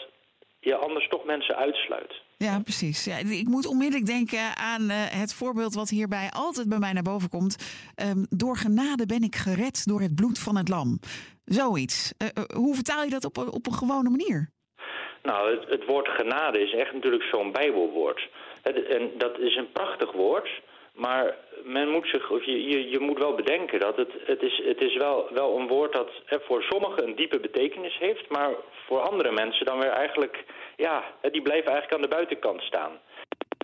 je 0.60 0.76
anders 0.76 1.08
toch 1.08 1.24
mensen 1.24 1.56
uitsluit. 1.56 2.12
Ja, 2.38 2.60
precies. 2.60 3.04
Ja, 3.04 3.16
ik 3.16 3.48
moet 3.48 3.66
onmiddellijk 3.66 4.06
denken 4.06 4.56
aan 4.56 4.82
uh, 4.82 4.96
het 4.96 5.34
voorbeeld 5.34 5.74
wat 5.74 5.88
hierbij 5.88 6.30
altijd 6.30 6.68
bij 6.68 6.78
mij 6.78 6.92
naar 6.92 7.02
boven 7.02 7.28
komt. 7.28 7.56
Um, 8.02 8.26
door 8.30 8.56
genade 8.56 9.06
ben 9.06 9.22
ik 9.22 9.36
gered 9.36 9.86
door 9.86 10.00
het 10.00 10.14
bloed 10.14 10.38
van 10.38 10.56
het 10.56 10.68
lam. 10.68 10.98
Zoiets. 11.44 12.12
Uh, 12.22 12.28
uh, 12.28 12.44
hoe 12.56 12.74
vertaal 12.74 13.04
je 13.04 13.10
dat 13.10 13.24
op, 13.24 13.38
op 13.38 13.66
een 13.66 13.74
gewone 13.74 14.10
manier? 14.10 14.50
Nou, 15.22 15.50
het, 15.50 15.68
het 15.68 15.84
woord 15.86 16.08
genade 16.08 16.60
is 16.62 16.74
echt 16.74 16.92
natuurlijk 16.92 17.22
zo'n 17.22 17.52
bijbelwoord. 17.52 18.28
En 18.62 19.10
dat 19.18 19.38
is 19.38 19.56
een 19.56 19.72
prachtig 19.72 20.12
woord, 20.12 20.48
maar 20.98 21.36
men 21.64 21.88
moet 21.88 22.08
zich, 22.08 22.30
of 22.30 22.44
je, 22.44 22.68
je, 22.68 22.90
je, 22.90 23.00
moet 23.00 23.18
wel 23.18 23.34
bedenken 23.34 23.80
dat 23.80 23.96
het, 23.96 24.12
het, 24.24 24.42
is, 24.42 24.62
het 24.64 24.80
is 24.80 24.96
wel, 24.96 25.28
wel 25.32 25.58
een 25.58 25.66
woord 25.66 25.92
dat 25.92 26.10
voor 26.28 26.62
sommigen 26.62 27.06
een 27.06 27.16
diepe 27.16 27.40
betekenis 27.40 27.98
heeft, 27.98 28.28
maar 28.28 28.50
voor 28.86 29.00
andere 29.00 29.32
mensen 29.32 29.66
dan 29.66 29.78
weer 29.78 29.90
eigenlijk, 29.90 30.44
ja, 30.76 31.04
die 31.30 31.42
blijven 31.42 31.70
eigenlijk 31.70 31.94
aan 31.94 32.08
de 32.08 32.16
buitenkant 32.16 32.62
staan. 32.62 32.92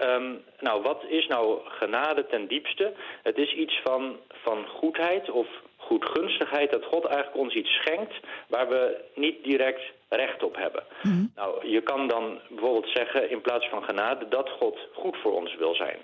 Um, 0.02 0.42
nou, 0.60 0.82
wat 0.82 1.04
is 1.08 1.26
nou 1.26 1.60
genade 1.64 2.26
ten 2.26 2.46
diepste? 2.46 2.92
Het 3.22 3.38
is 3.38 3.52
iets 3.54 3.80
van, 3.84 4.16
van 4.28 4.66
goedheid 4.66 5.30
of 5.30 5.46
goedgunstigheid 5.76 6.70
dat 6.70 6.84
God 6.84 7.04
eigenlijk 7.04 7.36
ons 7.36 7.54
iets 7.54 7.70
schenkt 7.70 8.14
waar 8.48 8.68
we 8.68 9.00
niet 9.14 9.44
direct 9.44 9.82
recht 10.08 10.42
op 10.42 10.56
hebben. 10.56 10.82
Mm. 11.02 11.32
Nou, 11.36 11.68
je 11.68 11.80
kan 11.80 12.08
dan 12.08 12.40
bijvoorbeeld 12.48 12.88
zeggen 12.94 13.30
in 13.30 13.40
plaats 13.40 13.68
van 13.68 13.84
genade 13.84 14.28
dat 14.28 14.50
God 14.50 14.78
goed 14.92 15.16
voor 15.16 15.32
ons 15.32 15.56
wil 15.56 15.74
zijn. 15.74 15.98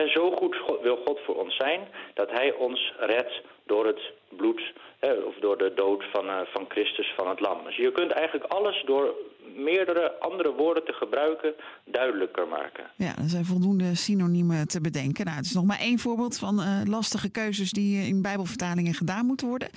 En 0.00 0.08
zo 0.08 0.30
goed 0.36 0.56
wil 0.82 0.98
God 1.06 1.18
voor 1.26 1.36
ons 1.44 1.56
zijn 1.56 1.80
dat 2.14 2.30
hij 2.30 2.52
ons 2.52 2.94
redt 2.98 3.42
door 3.66 3.86
het 3.86 4.02
bloed 4.28 4.72
hè, 4.98 5.12
of 5.12 5.34
door 5.34 5.58
de 5.58 5.72
dood 5.74 6.04
van, 6.12 6.26
uh, 6.26 6.40
van 6.44 6.64
Christus 6.68 7.12
van 7.16 7.28
het 7.28 7.40
lam. 7.40 7.64
Dus 7.64 7.76
je 7.76 7.92
kunt 7.92 8.10
eigenlijk 8.10 8.52
alles 8.52 8.82
door 8.86 9.14
meerdere 9.56 10.18
andere 10.18 10.52
woorden 10.52 10.84
te 10.84 10.92
gebruiken 10.92 11.54
duidelijker 11.84 12.48
maken. 12.48 12.84
Ja, 12.96 13.16
er 13.16 13.28
zijn 13.28 13.44
voldoende 13.44 13.94
synoniemen 13.94 14.68
te 14.68 14.80
bedenken. 14.80 15.24
Nou, 15.24 15.36
het 15.36 15.46
is 15.46 15.52
nog 15.52 15.64
maar 15.64 15.80
één 15.80 15.98
voorbeeld 15.98 16.38
van 16.38 16.60
uh, 16.60 16.80
lastige 16.84 17.30
keuzes 17.30 17.70
die 17.70 18.06
in 18.06 18.22
bijbelvertalingen 18.22 18.94
gedaan 18.94 19.26
moeten 19.26 19.48
worden. 19.48 19.70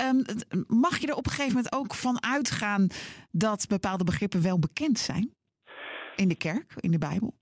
Um, 0.00 0.24
mag 0.66 0.98
je 0.98 1.06
er 1.06 1.16
op 1.16 1.26
een 1.26 1.32
gegeven 1.32 1.54
moment 1.54 1.74
ook 1.74 1.94
van 1.94 2.22
uitgaan 2.22 2.86
dat 3.30 3.66
bepaalde 3.68 4.04
begrippen 4.04 4.42
wel 4.42 4.58
bekend 4.58 4.98
zijn? 4.98 5.34
In 6.16 6.28
de 6.28 6.36
kerk, 6.36 6.72
in 6.76 6.90
de 6.90 6.98
Bijbel? 6.98 7.37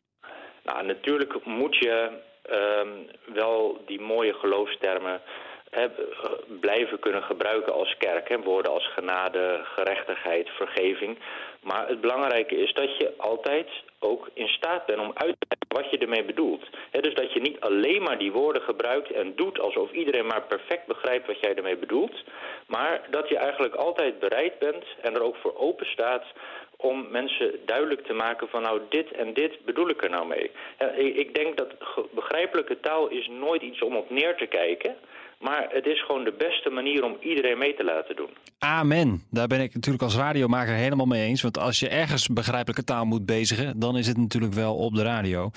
Nou, 0.67 0.87
natuurlijk 0.87 1.45
moet 1.45 1.77
je 1.77 2.09
ehm, 2.43 2.89
wel 3.25 3.83
die 3.87 4.01
mooie 4.01 4.35
geloofstermen 4.35 5.21
blijven 6.61 6.99
kunnen 6.99 7.23
gebruiken 7.23 7.73
als 7.73 7.97
kerk. 7.99 8.29
Hè, 8.29 8.39
woorden 8.39 8.73
als 8.73 8.93
genade, 8.93 9.61
gerechtigheid, 9.65 10.49
vergeving. 10.49 11.19
Maar 11.63 11.89
het 11.89 12.01
belangrijke 12.01 12.57
is 12.57 12.73
dat 12.73 12.97
je 12.97 13.13
altijd 13.17 13.69
ook 13.99 14.29
in 14.35 14.49
staat 14.49 14.87
bent 14.87 15.01
om 15.01 15.11
uit 15.15 15.37
te 15.39 15.47
leggen 15.49 15.83
wat 15.83 15.91
je 15.91 15.99
ermee 15.99 16.25
bedoelt. 16.25 16.65
Dus 16.91 17.15
dat 17.15 17.33
je 17.33 17.41
niet 17.41 17.61
alleen 17.61 18.03
maar 18.03 18.19
die 18.19 18.33
woorden 18.33 18.63
gebruikt 18.63 19.11
en 19.13 19.33
doet 19.37 19.61
alsof 19.61 19.91
iedereen 19.93 20.27
maar 20.27 20.43
perfect 20.43 20.87
begrijpt 20.87 21.27
wat 21.27 21.41
jij 21.41 21.55
ermee 21.55 21.77
bedoelt. 21.77 22.25
Maar 22.67 23.01
dat 23.11 23.29
je 23.29 23.37
eigenlijk 23.37 23.75
altijd 23.75 24.19
bereid 24.19 24.59
bent 24.59 24.85
en 25.03 25.15
er 25.15 25.23
ook 25.23 25.37
voor 25.37 25.57
open 25.57 25.87
staat 25.87 26.25
om 26.77 27.07
mensen 27.11 27.61
duidelijk 27.65 28.07
te 28.07 28.13
maken 28.13 28.49
van 28.49 28.63
nou 28.63 28.81
dit 28.89 29.13
en 29.13 29.35
dit 29.35 29.65
bedoel 29.65 29.89
ik 29.89 30.03
er 30.03 30.11
nou 30.11 30.27
mee. 30.27 30.51
Ik, 30.97 31.35
denk 31.35 31.57
dat 31.57 31.75
begrijpelijke 32.11 32.81
taal 32.81 33.09
is 33.09 33.29
nooit 33.29 33.63
iets 33.63 33.83
om 33.83 33.97
op 33.97 34.11
neer 34.11 34.37
te 34.37 34.47
kijken. 34.47 34.97
Maar 35.41 35.67
het 35.69 35.87
is 35.87 36.05
gewoon 36.05 36.25
de 36.25 36.35
beste 36.39 36.71
manier 36.71 37.05
om 37.05 37.17
iedereen 37.21 37.59
mee 37.59 37.75
te 37.75 37.85
laten 37.85 38.17
doen. 38.17 38.31
Amen. 38.59 39.23
Daar 39.31 39.47
ben 39.47 39.61
ik 39.61 39.75
natuurlijk 39.75 40.05
als 40.05 40.17
radiomaker 40.17 40.75
helemaal 40.75 41.07
mee 41.07 41.27
eens. 41.27 41.43
Want 41.43 41.59
als 41.59 41.81
je 41.81 41.89
ergens 41.89 42.29
begrijpelijke 42.29 42.85
taal 42.85 43.05
moet 43.05 43.27
bezigen, 43.27 43.79
dan 43.79 43.97
is 43.97 44.07
het 44.07 44.17
natuurlijk 44.17 44.55
wel 44.55 44.77
op 44.77 44.95
de 44.95 45.03
radio. 45.03 45.51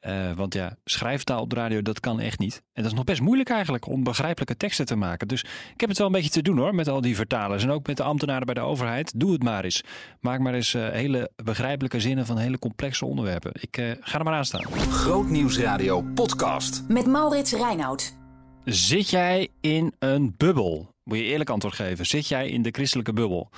Eh, 0.00 0.32
want 0.36 0.54
ja, 0.54 0.76
schrijftaal 0.84 1.40
op 1.40 1.50
de 1.50 1.56
radio, 1.56 1.82
dat 1.82 2.00
kan 2.00 2.20
echt 2.20 2.38
niet. 2.38 2.62
En 2.72 2.82
dat 2.82 2.92
is 2.92 2.96
nog 2.96 3.04
best 3.04 3.20
moeilijk 3.20 3.48
eigenlijk 3.48 3.86
om 3.86 4.04
begrijpelijke 4.04 4.56
teksten 4.56 4.86
te 4.86 4.96
maken. 4.96 5.28
Dus 5.28 5.42
ik 5.74 5.80
heb 5.80 5.88
het 5.88 5.98
wel 5.98 6.06
een 6.06 6.12
beetje 6.12 6.30
te 6.30 6.42
doen 6.42 6.58
hoor, 6.58 6.74
met 6.74 6.88
al 6.88 7.00
die 7.00 7.16
vertalers. 7.16 7.62
En 7.62 7.70
ook 7.70 7.86
met 7.86 7.96
de 7.96 8.02
ambtenaren 8.02 8.46
bij 8.46 8.54
de 8.54 8.60
overheid. 8.60 9.20
Doe 9.20 9.32
het 9.32 9.42
maar 9.42 9.64
eens. 9.64 9.82
Maak 10.20 10.40
maar 10.40 10.54
eens 10.54 10.74
eh, 10.74 10.88
hele 10.88 11.30
begrijpelijke 11.44 12.00
zinnen 12.00 12.26
van 12.26 12.38
hele 12.38 12.58
complexe 12.58 13.06
onderwerpen. 13.06 13.52
Ik 13.60 13.76
eh, 13.76 13.90
ga 14.00 14.18
er 14.18 14.24
maar 14.24 14.34
aan 14.34 14.44
staan. 14.44 14.64
Grootnieuwsradio 14.90 16.02
podcast. 16.14 16.84
Met 16.88 17.06
Maurits 17.06 17.52
Reinoud. 17.52 18.21
Zit 18.64 19.10
jij 19.10 19.48
in 19.60 19.94
een 19.98 20.34
bubbel? 20.36 20.94
Moet 21.04 21.18
je 21.18 21.24
eerlijk 21.24 21.50
antwoord 21.50 21.74
geven. 21.74 22.06
Zit 22.06 22.28
jij 22.28 22.48
in 22.48 22.62
de 22.62 22.70
christelijke 22.70 23.12
bubbel? 23.12 23.50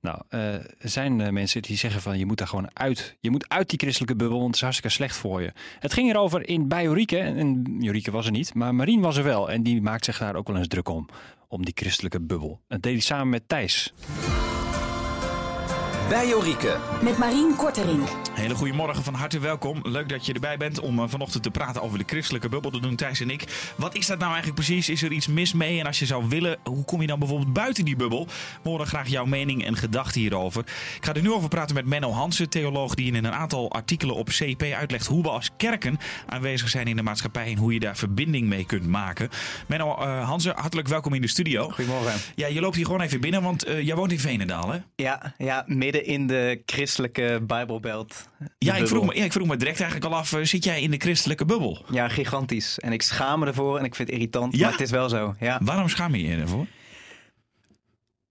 Nou, 0.00 0.20
eh, 0.28 0.54
er 0.54 0.88
zijn 0.88 1.20
eh, 1.20 1.32
mensen 1.32 1.62
die 1.62 1.76
zeggen 1.76 2.00
van 2.00 2.18
je 2.18 2.26
moet 2.26 2.38
daar 2.38 2.48
gewoon 2.48 2.70
uit. 2.72 3.16
Je 3.20 3.30
moet 3.30 3.48
uit 3.48 3.68
die 3.68 3.78
christelijke 3.78 4.16
bubbel, 4.16 4.36
want 4.36 4.46
het 4.46 4.56
is 4.56 4.62
hartstikke 4.62 4.96
slecht 4.96 5.16
voor 5.16 5.42
je. 5.42 5.52
Het 5.78 5.92
ging 5.92 6.10
erover 6.10 6.48
in, 6.48 6.68
bij 6.68 6.82
Jorike. 6.82 7.18
En, 7.18 7.76
Jorike 7.80 8.10
was 8.10 8.26
er 8.26 8.32
niet, 8.32 8.54
maar 8.54 8.74
Marien 8.74 9.00
was 9.00 9.16
er 9.16 9.24
wel. 9.24 9.50
En 9.50 9.62
die 9.62 9.82
maakt 9.82 10.04
zich 10.04 10.18
daar 10.18 10.34
ook 10.34 10.46
wel 10.46 10.56
eens 10.56 10.68
druk 10.68 10.88
om. 10.88 11.08
Om 11.48 11.64
die 11.64 11.74
christelijke 11.76 12.20
bubbel. 12.20 12.60
Dat 12.68 12.82
deed 12.82 12.92
hij 12.92 13.02
samen 13.02 13.28
met 13.28 13.48
Thijs. 13.48 13.92
Bij 16.08 16.28
Jorike. 16.28 16.76
Met 17.02 17.18
Marien 17.18 17.56
Korterink. 17.56 18.08
Hele 18.32 18.54
goedemorgen, 18.54 19.02
van 19.02 19.14
harte 19.14 19.38
welkom. 19.38 19.80
Leuk 19.82 20.08
dat 20.08 20.26
je 20.26 20.32
erbij 20.32 20.56
bent 20.56 20.80
om 20.80 20.98
eh, 20.98 21.04
vanochtend 21.08 21.42
te 21.42 21.50
praten 21.50 21.82
over 21.82 21.98
de 21.98 22.04
christelijke 22.06 22.48
bubbel. 22.48 22.70
Dat 22.70 22.82
doen 22.82 22.96
Thijs 22.96 23.20
en 23.20 23.30
ik. 23.30 23.72
Wat 23.76 23.94
is 23.94 24.06
dat 24.06 24.18
nou 24.18 24.32
eigenlijk 24.32 24.60
precies? 24.60 24.88
Is 24.88 25.02
er 25.02 25.12
iets 25.12 25.26
mis 25.26 25.52
mee? 25.52 25.80
En 25.80 25.86
als 25.86 25.98
je 25.98 26.06
zou 26.06 26.28
willen, 26.28 26.58
hoe 26.64 26.84
kom 26.84 27.00
je 27.00 27.06
dan 27.06 27.18
bijvoorbeeld 27.18 27.52
buiten 27.52 27.84
die 27.84 27.96
bubbel? 27.96 28.26
We 28.62 28.68
horen 28.68 28.86
graag 28.86 29.08
jouw 29.08 29.24
mening 29.24 29.64
en 29.64 29.76
gedachten 29.76 30.20
hierover. 30.20 30.60
Ik 30.96 31.04
ga 31.04 31.14
er 31.14 31.22
nu 31.22 31.32
over 31.32 31.48
praten 31.48 31.74
met 31.74 31.86
Menno 31.86 32.10
Hansen, 32.10 32.48
theoloog 32.48 32.94
die 32.94 33.06
in 33.06 33.24
een 33.24 33.32
aantal 33.32 33.72
artikelen 33.72 34.14
op 34.14 34.28
CP 34.28 34.62
uitlegt 34.62 35.06
hoe 35.06 35.22
we 35.22 35.28
als 35.28 35.50
kerken 35.56 35.98
aanwezig 36.26 36.68
zijn 36.68 36.86
in 36.86 36.96
de 36.96 37.02
maatschappij 37.02 37.46
en 37.46 37.56
hoe 37.56 37.72
je 37.72 37.80
daar 37.80 37.96
verbinding 37.96 38.48
mee 38.48 38.64
kunt 38.64 38.86
maken. 38.86 39.28
Menno 39.66 39.96
uh, 40.00 40.28
Hansen, 40.28 40.52
hartelijk 40.56 40.88
welkom 40.88 41.14
in 41.14 41.20
de 41.20 41.28
studio. 41.28 41.68
Goedemorgen. 41.68 42.20
Ja, 42.34 42.46
je 42.46 42.60
loopt 42.60 42.76
hier 42.76 42.84
gewoon 42.84 43.00
even 43.00 43.20
binnen, 43.20 43.42
want 43.42 43.68
uh, 43.68 43.82
jij 43.82 43.94
woont 43.94 44.12
in 44.12 44.20
Venendaal, 44.20 44.70
hè? 44.70 44.78
Ja, 44.96 45.34
ja, 45.38 45.64
midden 45.66 45.95
in 46.04 46.26
de 46.26 46.62
christelijke 46.66 47.40
Bijbelbelt. 47.42 48.28
Ja 48.58 48.74
ik, 48.74 48.88
vroeg 48.88 49.06
me, 49.06 49.16
ja, 49.16 49.24
ik 49.24 49.32
vroeg 49.32 49.46
me 49.46 49.56
direct 49.56 49.80
eigenlijk 49.80 50.12
al 50.12 50.18
af, 50.18 50.32
uh, 50.32 50.44
zit 50.44 50.64
jij 50.64 50.82
in 50.82 50.90
de 50.90 50.96
christelijke 50.96 51.44
bubbel? 51.44 51.84
Ja, 51.90 52.08
gigantisch. 52.08 52.78
En 52.78 52.92
ik 52.92 53.02
schaam 53.02 53.40
me 53.40 53.46
ervoor 53.46 53.78
en 53.78 53.84
ik 53.84 53.94
vind 53.94 54.08
het 54.08 54.16
irritant, 54.16 54.56
ja? 54.56 54.62
maar 54.62 54.72
het 54.72 54.80
is 54.80 54.90
wel 54.90 55.08
zo. 55.08 55.34
Ja. 55.40 55.60
Waarom 55.62 55.88
schaam 55.88 56.14
je 56.14 56.26
je 56.26 56.36
ervoor? 56.36 56.66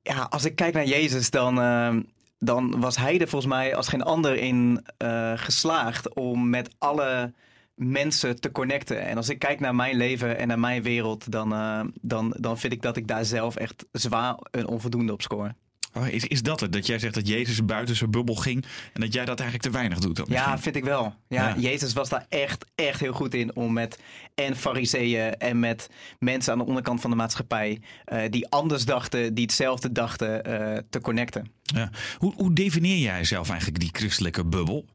Ja, 0.01 0.27
als 0.29 0.45
ik 0.45 0.55
kijk 0.55 0.74
naar 0.74 0.86
Jezus, 0.86 1.29
dan, 1.29 1.60
uh, 1.60 1.95
dan 2.38 2.79
was 2.79 2.98
hij 2.98 3.19
er 3.19 3.27
volgens 3.27 3.51
mij 3.51 3.75
als 3.75 3.88
geen 3.88 4.03
ander 4.03 4.36
in 4.36 4.86
uh, 4.98 5.31
geslaagd 5.36 6.13
om 6.13 6.50
met 6.50 6.75
alle 6.77 7.34
mensen 7.75 8.39
te 8.39 8.51
connecten. 8.51 9.01
En 9.01 9.17
als 9.17 9.29
ik 9.29 9.39
kijk 9.39 9.60
naar 9.60 9.75
mijn 9.75 9.95
leven 9.95 10.38
en 10.38 10.48
naar 10.48 10.60
mijn 10.60 10.84
wereld, 10.84 11.31
dan, 11.31 11.53
uh, 11.53 11.81
dan, 12.01 12.36
dan 12.39 12.57
vind 12.57 12.74
ik 12.74 12.81
dat 12.81 12.98
ik 12.98 13.07
daar 13.07 13.25
zelf 13.25 13.55
echt 13.55 13.86
zwaar 13.91 14.38
een 14.51 14.67
onvoldoende 14.67 15.13
op 15.13 15.22
score. 15.22 15.55
Oh, 15.97 16.07
is, 16.07 16.25
is 16.25 16.41
dat 16.41 16.59
het? 16.59 16.73
Dat 16.73 16.85
jij 16.85 16.99
zegt 16.99 17.13
dat 17.13 17.27
Jezus 17.27 17.65
buiten 17.65 17.95
zijn 17.95 18.11
bubbel 18.11 18.35
ging 18.35 18.65
en 18.93 19.01
dat 19.01 19.13
jij 19.13 19.25
dat 19.25 19.39
eigenlijk 19.39 19.69
te 19.69 19.77
weinig 19.77 19.99
doet? 19.99 20.21
Ja, 20.27 20.59
vind 20.59 20.75
ik 20.75 20.83
wel. 20.83 21.13
Ja, 21.27 21.47
ja, 21.47 21.55
Jezus 21.57 21.93
was 21.93 22.09
daar 22.09 22.25
echt, 22.29 22.65
echt 22.75 22.99
heel 22.99 23.13
goed 23.13 23.33
in 23.33 23.55
om 23.55 23.73
met 23.73 23.99
en 24.35 24.55
fariseeën 24.55 25.35
en 25.37 25.59
met 25.59 25.89
mensen 26.19 26.53
aan 26.53 26.59
de 26.59 26.65
onderkant 26.65 27.01
van 27.01 27.09
de 27.09 27.15
maatschappij 27.15 27.81
uh, 28.13 28.21
die 28.29 28.49
anders 28.49 28.85
dachten, 28.85 29.33
die 29.33 29.43
hetzelfde 29.43 29.91
dachten, 29.91 30.49
uh, 30.49 30.77
te 30.89 31.01
connecten. 31.01 31.51
Ja. 31.61 31.89
Hoe, 32.17 32.33
hoe 32.35 32.53
definieer 32.53 32.97
jij 32.97 33.23
zelf 33.23 33.49
eigenlijk 33.49 33.79
die 33.79 33.89
christelijke 33.91 34.45
bubbel? 34.45 34.85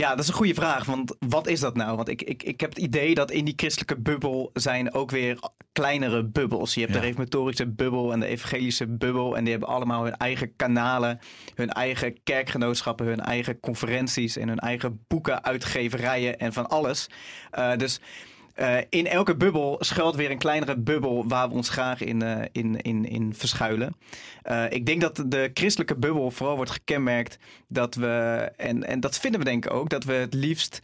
Ja, 0.00 0.10
dat 0.10 0.18
is 0.18 0.28
een 0.28 0.34
goede 0.34 0.54
vraag. 0.54 0.84
Want 0.84 1.16
wat 1.18 1.46
is 1.46 1.60
dat 1.60 1.76
nou? 1.76 1.96
Want 1.96 2.08
ik, 2.08 2.22
ik, 2.22 2.42
ik 2.42 2.60
heb 2.60 2.70
het 2.70 2.78
idee 2.78 3.14
dat 3.14 3.30
in 3.30 3.44
die 3.44 3.54
christelijke 3.56 4.00
bubbel 4.00 4.50
zijn 4.54 4.94
ook 4.94 5.10
weer 5.10 5.38
kleinere 5.72 6.24
bubbels. 6.24 6.74
Je 6.74 6.80
hebt 6.80 6.92
ja. 6.92 7.00
de 7.00 7.06
reformatorische 7.06 7.66
bubbel 7.66 8.12
en 8.12 8.20
de 8.20 8.26
evangelische 8.26 8.86
bubbel. 8.86 9.36
En 9.36 9.42
die 9.42 9.50
hebben 9.50 9.68
allemaal 9.68 10.04
hun 10.04 10.16
eigen 10.16 10.56
kanalen, 10.56 11.18
hun 11.54 11.70
eigen 11.70 12.22
kerkgenootschappen, 12.22 13.06
hun 13.06 13.20
eigen 13.20 13.60
conferenties 13.60 14.36
en 14.36 14.48
hun 14.48 14.58
eigen 14.58 15.04
boeken, 15.08 15.44
uitgeverijen 15.44 16.38
en 16.38 16.52
van 16.52 16.68
alles. 16.68 17.06
Uh, 17.58 17.76
dus 17.76 18.00
uh, 18.60 18.76
in 18.88 19.06
elke 19.06 19.36
bubbel 19.36 19.76
schuilt 19.80 20.16
weer 20.16 20.30
een 20.30 20.38
kleinere 20.38 20.76
bubbel 20.76 21.28
waar 21.28 21.48
we 21.48 21.54
ons 21.54 21.68
graag 21.68 22.00
in, 22.00 22.22
uh, 22.22 22.40
in, 22.52 22.80
in, 22.80 23.08
in 23.08 23.34
verschuilen. 23.34 23.96
Uh, 24.50 24.64
ik 24.68 24.86
denk 24.86 25.00
dat 25.00 25.24
de 25.26 25.50
christelijke 25.54 25.94
bubbel 25.94 26.30
vooral 26.30 26.56
wordt 26.56 26.70
gekenmerkt 26.70 27.38
dat 27.68 27.94
we, 27.94 28.48
en, 28.56 28.84
en 28.84 29.00
dat 29.00 29.18
vinden 29.18 29.40
we 29.40 29.46
denk 29.46 29.64
ik 29.66 29.72
ook, 29.72 29.90
dat 29.90 30.04
we 30.04 30.12
het 30.12 30.34
liefst 30.34 30.80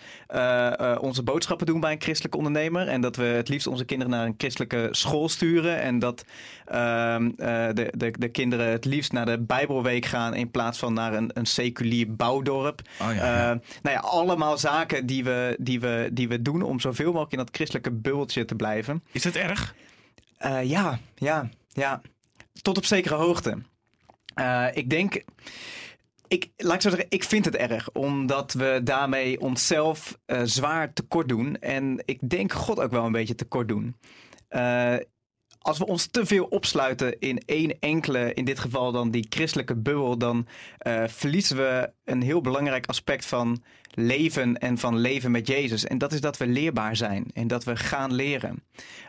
onze 1.01 1.23
boodschappen 1.23 1.67
doen 1.67 1.81
bij 1.81 1.93
een 1.93 2.01
christelijke 2.01 2.37
ondernemer. 2.37 2.89
En 2.89 3.01
dat 3.01 3.17
we 3.17 3.25
het 3.25 3.49
liefst 3.49 3.67
onze 3.67 3.85
kinderen 3.85 4.13
naar 4.13 4.27
een 4.27 4.35
christelijke 4.39 4.89
school 4.91 5.29
sturen. 5.29 5.81
En 5.81 5.99
dat 5.99 6.25
ehm, 6.67 7.31
de, 7.75 7.93
de, 7.97 8.11
de 8.19 8.29
kinderen 8.29 8.71
het 8.71 8.85
liefst 8.85 9.13
naar 9.13 9.27
de 9.27 9.39
Bijbelweek 9.39 10.05
gaan 10.05 10.35
in 10.35 10.51
plaats 10.51 10.79
van 10.79 10.95
naar 10.95 11.15
een, 11.15 11.31
een 11.33 11.47
seculier 11.47 12.15
bouwdorp. 12.15 12.81
Oh, 13.01 13.15
ja, 13.15 13.15
ja. 13.15 13.61
nou 13.83 13.97
ja, 13.97 14.01
allemaal 14.01 14.59
zaken 14.59 15.07
die 15.07 15.25
we, 15.25 15.57
die, 15.61 15.81
we, 15.81 16.09
die 16.13 16.29
we 16.29 16.43
doen 16.43 16.63
om 16.63 16.81
zoveel 16.81 17.07
mogelijk 17.07 17.33
in 17.33 17.39
dat 17.39 17.47
christelijke 17.47 17.64
bubbeltje 18.03 18.45
te 18.45 18.55
blijven. 18.55 19.05
Is 19.13 19.23
dat 19.23 19.35
erg? 19.35 19.75
Uh, 20.45 20.65
ja, 20.65 20.99
ja, 21.15 21.49
ja. 21.69 22.01
Tot 22.63 22.77
op 22.77 22.85
zekere 22.85 23.15
hoogte. 23.15 23.59
Uh, 24.41 24.67
ik 24.73 24.91
denk. 24.91 25.25
Ik, 26.29 26.51
laat 26.57 26.75
ik 26.75 26.81
zo 26.81 26.89
zeggen, 26.89 27.07
ik 27.09 27.25
vind 27.25 27.45
het 27.45 27.57
erg, 27.57 27.91
omdat 27.93 28.53
we 28.53 28.81
daarmee 28.85 29.41
onszelf 29.41 30.19
uh, 30.27 30.41
zwaar 30.45 30.93
tekort 30.93 31.29
doen. 31.29 31.57
En 31.57 32.03
ik 32.05 32.29
denk 32.29 32.53
God 32.53 32.81
ook 32.81 32.91
wel 32.91 33.05
een 33.05 33.13
beetje 33.13 33.35
tekort 33.35 33.69
doen. 33.69 33.97
als 35.59 35.79
we 35.79 35.87
ons 35.87 36.07
te 36.07 36.27
veel 36.27 36.45
opsluiten 36.45 37.19
in 37.19 37.43
één 37.47 37.79
enkele, 37.81 38.35
in 38.35 38.45
dit 38.45 38.59
geval 38.59 38.93
dan 38.93 39.11
die 39.11 39.27
christelijke 39.29 39.77
bubbel, 39.77 40.19
dan 40.19 40.47
verliezen 41.07 41.57
we 41.57 41.93
een 42.05 42.23
heel 42.23 42.41
belangrijk 42.41 42.87
aspect 42.87 43.27
van 43.27 43.63
leven 43.95 44.59
en 44.59 44.79
van 44.79 44.97
leven 44.97 45.31
met 45.31 45.47
Jezus. 45.47 45.85
En 45.85 45.99
dat 45.99 46.13
is 46.13 46.21
dat 46.21 46.37
we 46.37 46.47
leerbaar 46.47 46.97
zijn 46.97 47.27
en 47.35 47.47
dat 47.47 47.65
we 47.65 47.77
gaan 47.77 48.13
leren. 48.13 48.63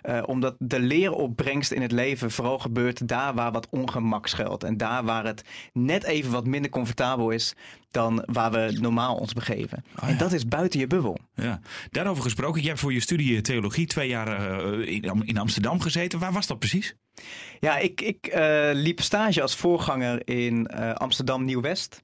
Uh, 0.03 0.23
omdat 0.25 0.55
de 0.59 0.79
leeropbrengst 0.79 1.71
in 1.71 1.81
het 1.81 1.91
leven 1.91 2.31
vooral 2.31 2.59
gebeurt 2.59 3.07
daar 3.07 3.33
waar 3.33 3.51
wat 3.51 3.67
ongemak 3.69 4.27
schuilt. 4.27 4.63
En 4.63 4.77
daar 4.77 5.03
waar 5.03 5.25
het 5.25 5.43
net 5.73 6.03
even 6.03 6.31
wat 6.31 6.45
minder 6.45 6.71
comfortabel 6.71 7.29
is 7.29 7.53
dan 7.91 8.23
waar 8.25 8.51
we 8.51 8.77
normaal 8.81 9.15
ons 9.15 9.33
begeven. 9.33 9.83
Oh, 9.95 10.03
ja. 10.03 10.07
En 10.07 10.17
dat 10.17 10.31
is 10.31 10.47
buiten 10.47 10.79
je 10.79 10.87
bubbel. 10.87 11.17
Ja. 11.35 11.59
Daarover 11.91 12.23
gesproken, 12.23 12.61
je 12.61 12.67
hebt 12.67 12.79
voor 12.79 12.93
je 12.93 12.99
studie 12.99 13.41
theologie 13.41 13.87
twee 13.87 14.07
jaar 14.07 14.51
uh, 14.77 15.01
in 15.21 15.37
Amsterdam 15.37 15.81
gezeten. 15.81 16.19
Waar 16.19 16.33
was 16.33 16.47
dat 16.47 16.59
precies? 16.59 16.95
Ja, 17.59 17.77
ik, 17.77 18.01
ik 18.01 18.35
uh, 18.35 18.69
liep 18.73 19.01
stage 19.01 19.41
als 19.41 19.55
voorganger 19.55 20.27
in 20.27 20.67
Amsterdam 20.97 21.45
Nieuw-West. 21.45 22.03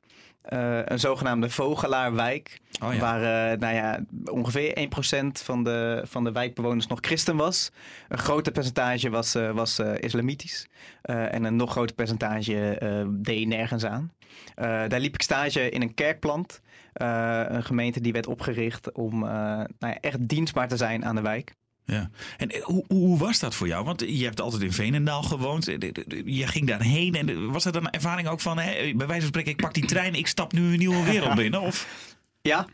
Uh, 0.50 0.80
een 0.86 1.00
zogenaamde 1.00 1.50
vogelaarwijk. 1.50 2.60
Oh, 2.84 2.94
ja. 2.94 3.00
Waar 3.00 3.52
uh, 3.52 3.60
nou 3.60 3.76
ja, 3.76 4.00
ongeveer 4.26 4.78
1% 4.78 5.28
van 5.32 5.64
de, 5.64 6.02
van 6.06 6.24
de 6.24 6.32
wijkbewoners 6.32 6.88
nog 6.88 6.98
christen 7.02 7.36
was. 7.36 7.72
Een 8.08 8.18
groter 8.18 8.52
percentage 8.52 9.10
was, 9.10 9.36
uh, 9.36 9.52
was 9.52 9.80
islamitisch. 9.80 10.68
en 11.02 11.44
een 11.44 11.56
nog 11.56 11.72
groter 11.72 11.96
percentage 11.96 12.78
deed 13.10 13.48
nergens 13.48 13.86
aan. 13.86 14.14
daar 14.56 15.00
liep 15.00 15.14
ik 15.14 15.22
stage 15.22 15.70
in 15.70 15.82
een 15.82 15.94
kerkplant. 15.94 16.62
een 16.94 17.64
gemeente 17.64 18.02
die 18.02 18.14
werd 18.14 18.28
opgericht 18.28 18.92
om 18.92 19.20
nou 19.20 19.68
ja, 19.80 19.98
echt 20.00 20.28
dienstbaar 20.28 20.68
te 20.68 20.78
zijn 20.78 21.06
aan 21.06 21.16
de 21.16 21.22
wijk. 21.22 21.54
Ja. 21.92 22.10
En 22.38 22.52
hoe, 22.62 22.84
hoe, 22.88 23.18
was 23.18 23.40
dat 23.40 23.56
voor 23.56 23.68
jou? 23.68 23.86
Want 23.86 24.02
je 24.08 24.24
hebt 24.24 24.42
altijd 24.42 24.62
in 24.62 24.74
Veenendaal 24.74 25.24
gewoond. 25.24 25.66
Je 26.26 26.48
ging 26.48 26.68
daarheen. 26.68 27.16
En 27.16 27.52
was 27.52 27.64
dat 27.64 27.76
een 27.76 27.90
ervaring 27.90 28.28
ook 28.28 28.42
van, 28.42 28.60
hè, 28.60 28.72
bij 28.96 29.08
wijze 29.08 29.22
van 29.22 29.30
spreken, 29.30 29.52
ik 29.52 29.62
pak 29.62 29.74
die 29.74 29.86
trein, 29.86 30.14
ik 30.14 30.28
stap 30.28 30.54
nu 30.54 30.72
een 30.72 30.80
nieuwe 30.80 31.04
wereld 31.04 31.36
binnen? 31.36 31.62
Of? 31.62 31.88
Ja, 32.42 32.66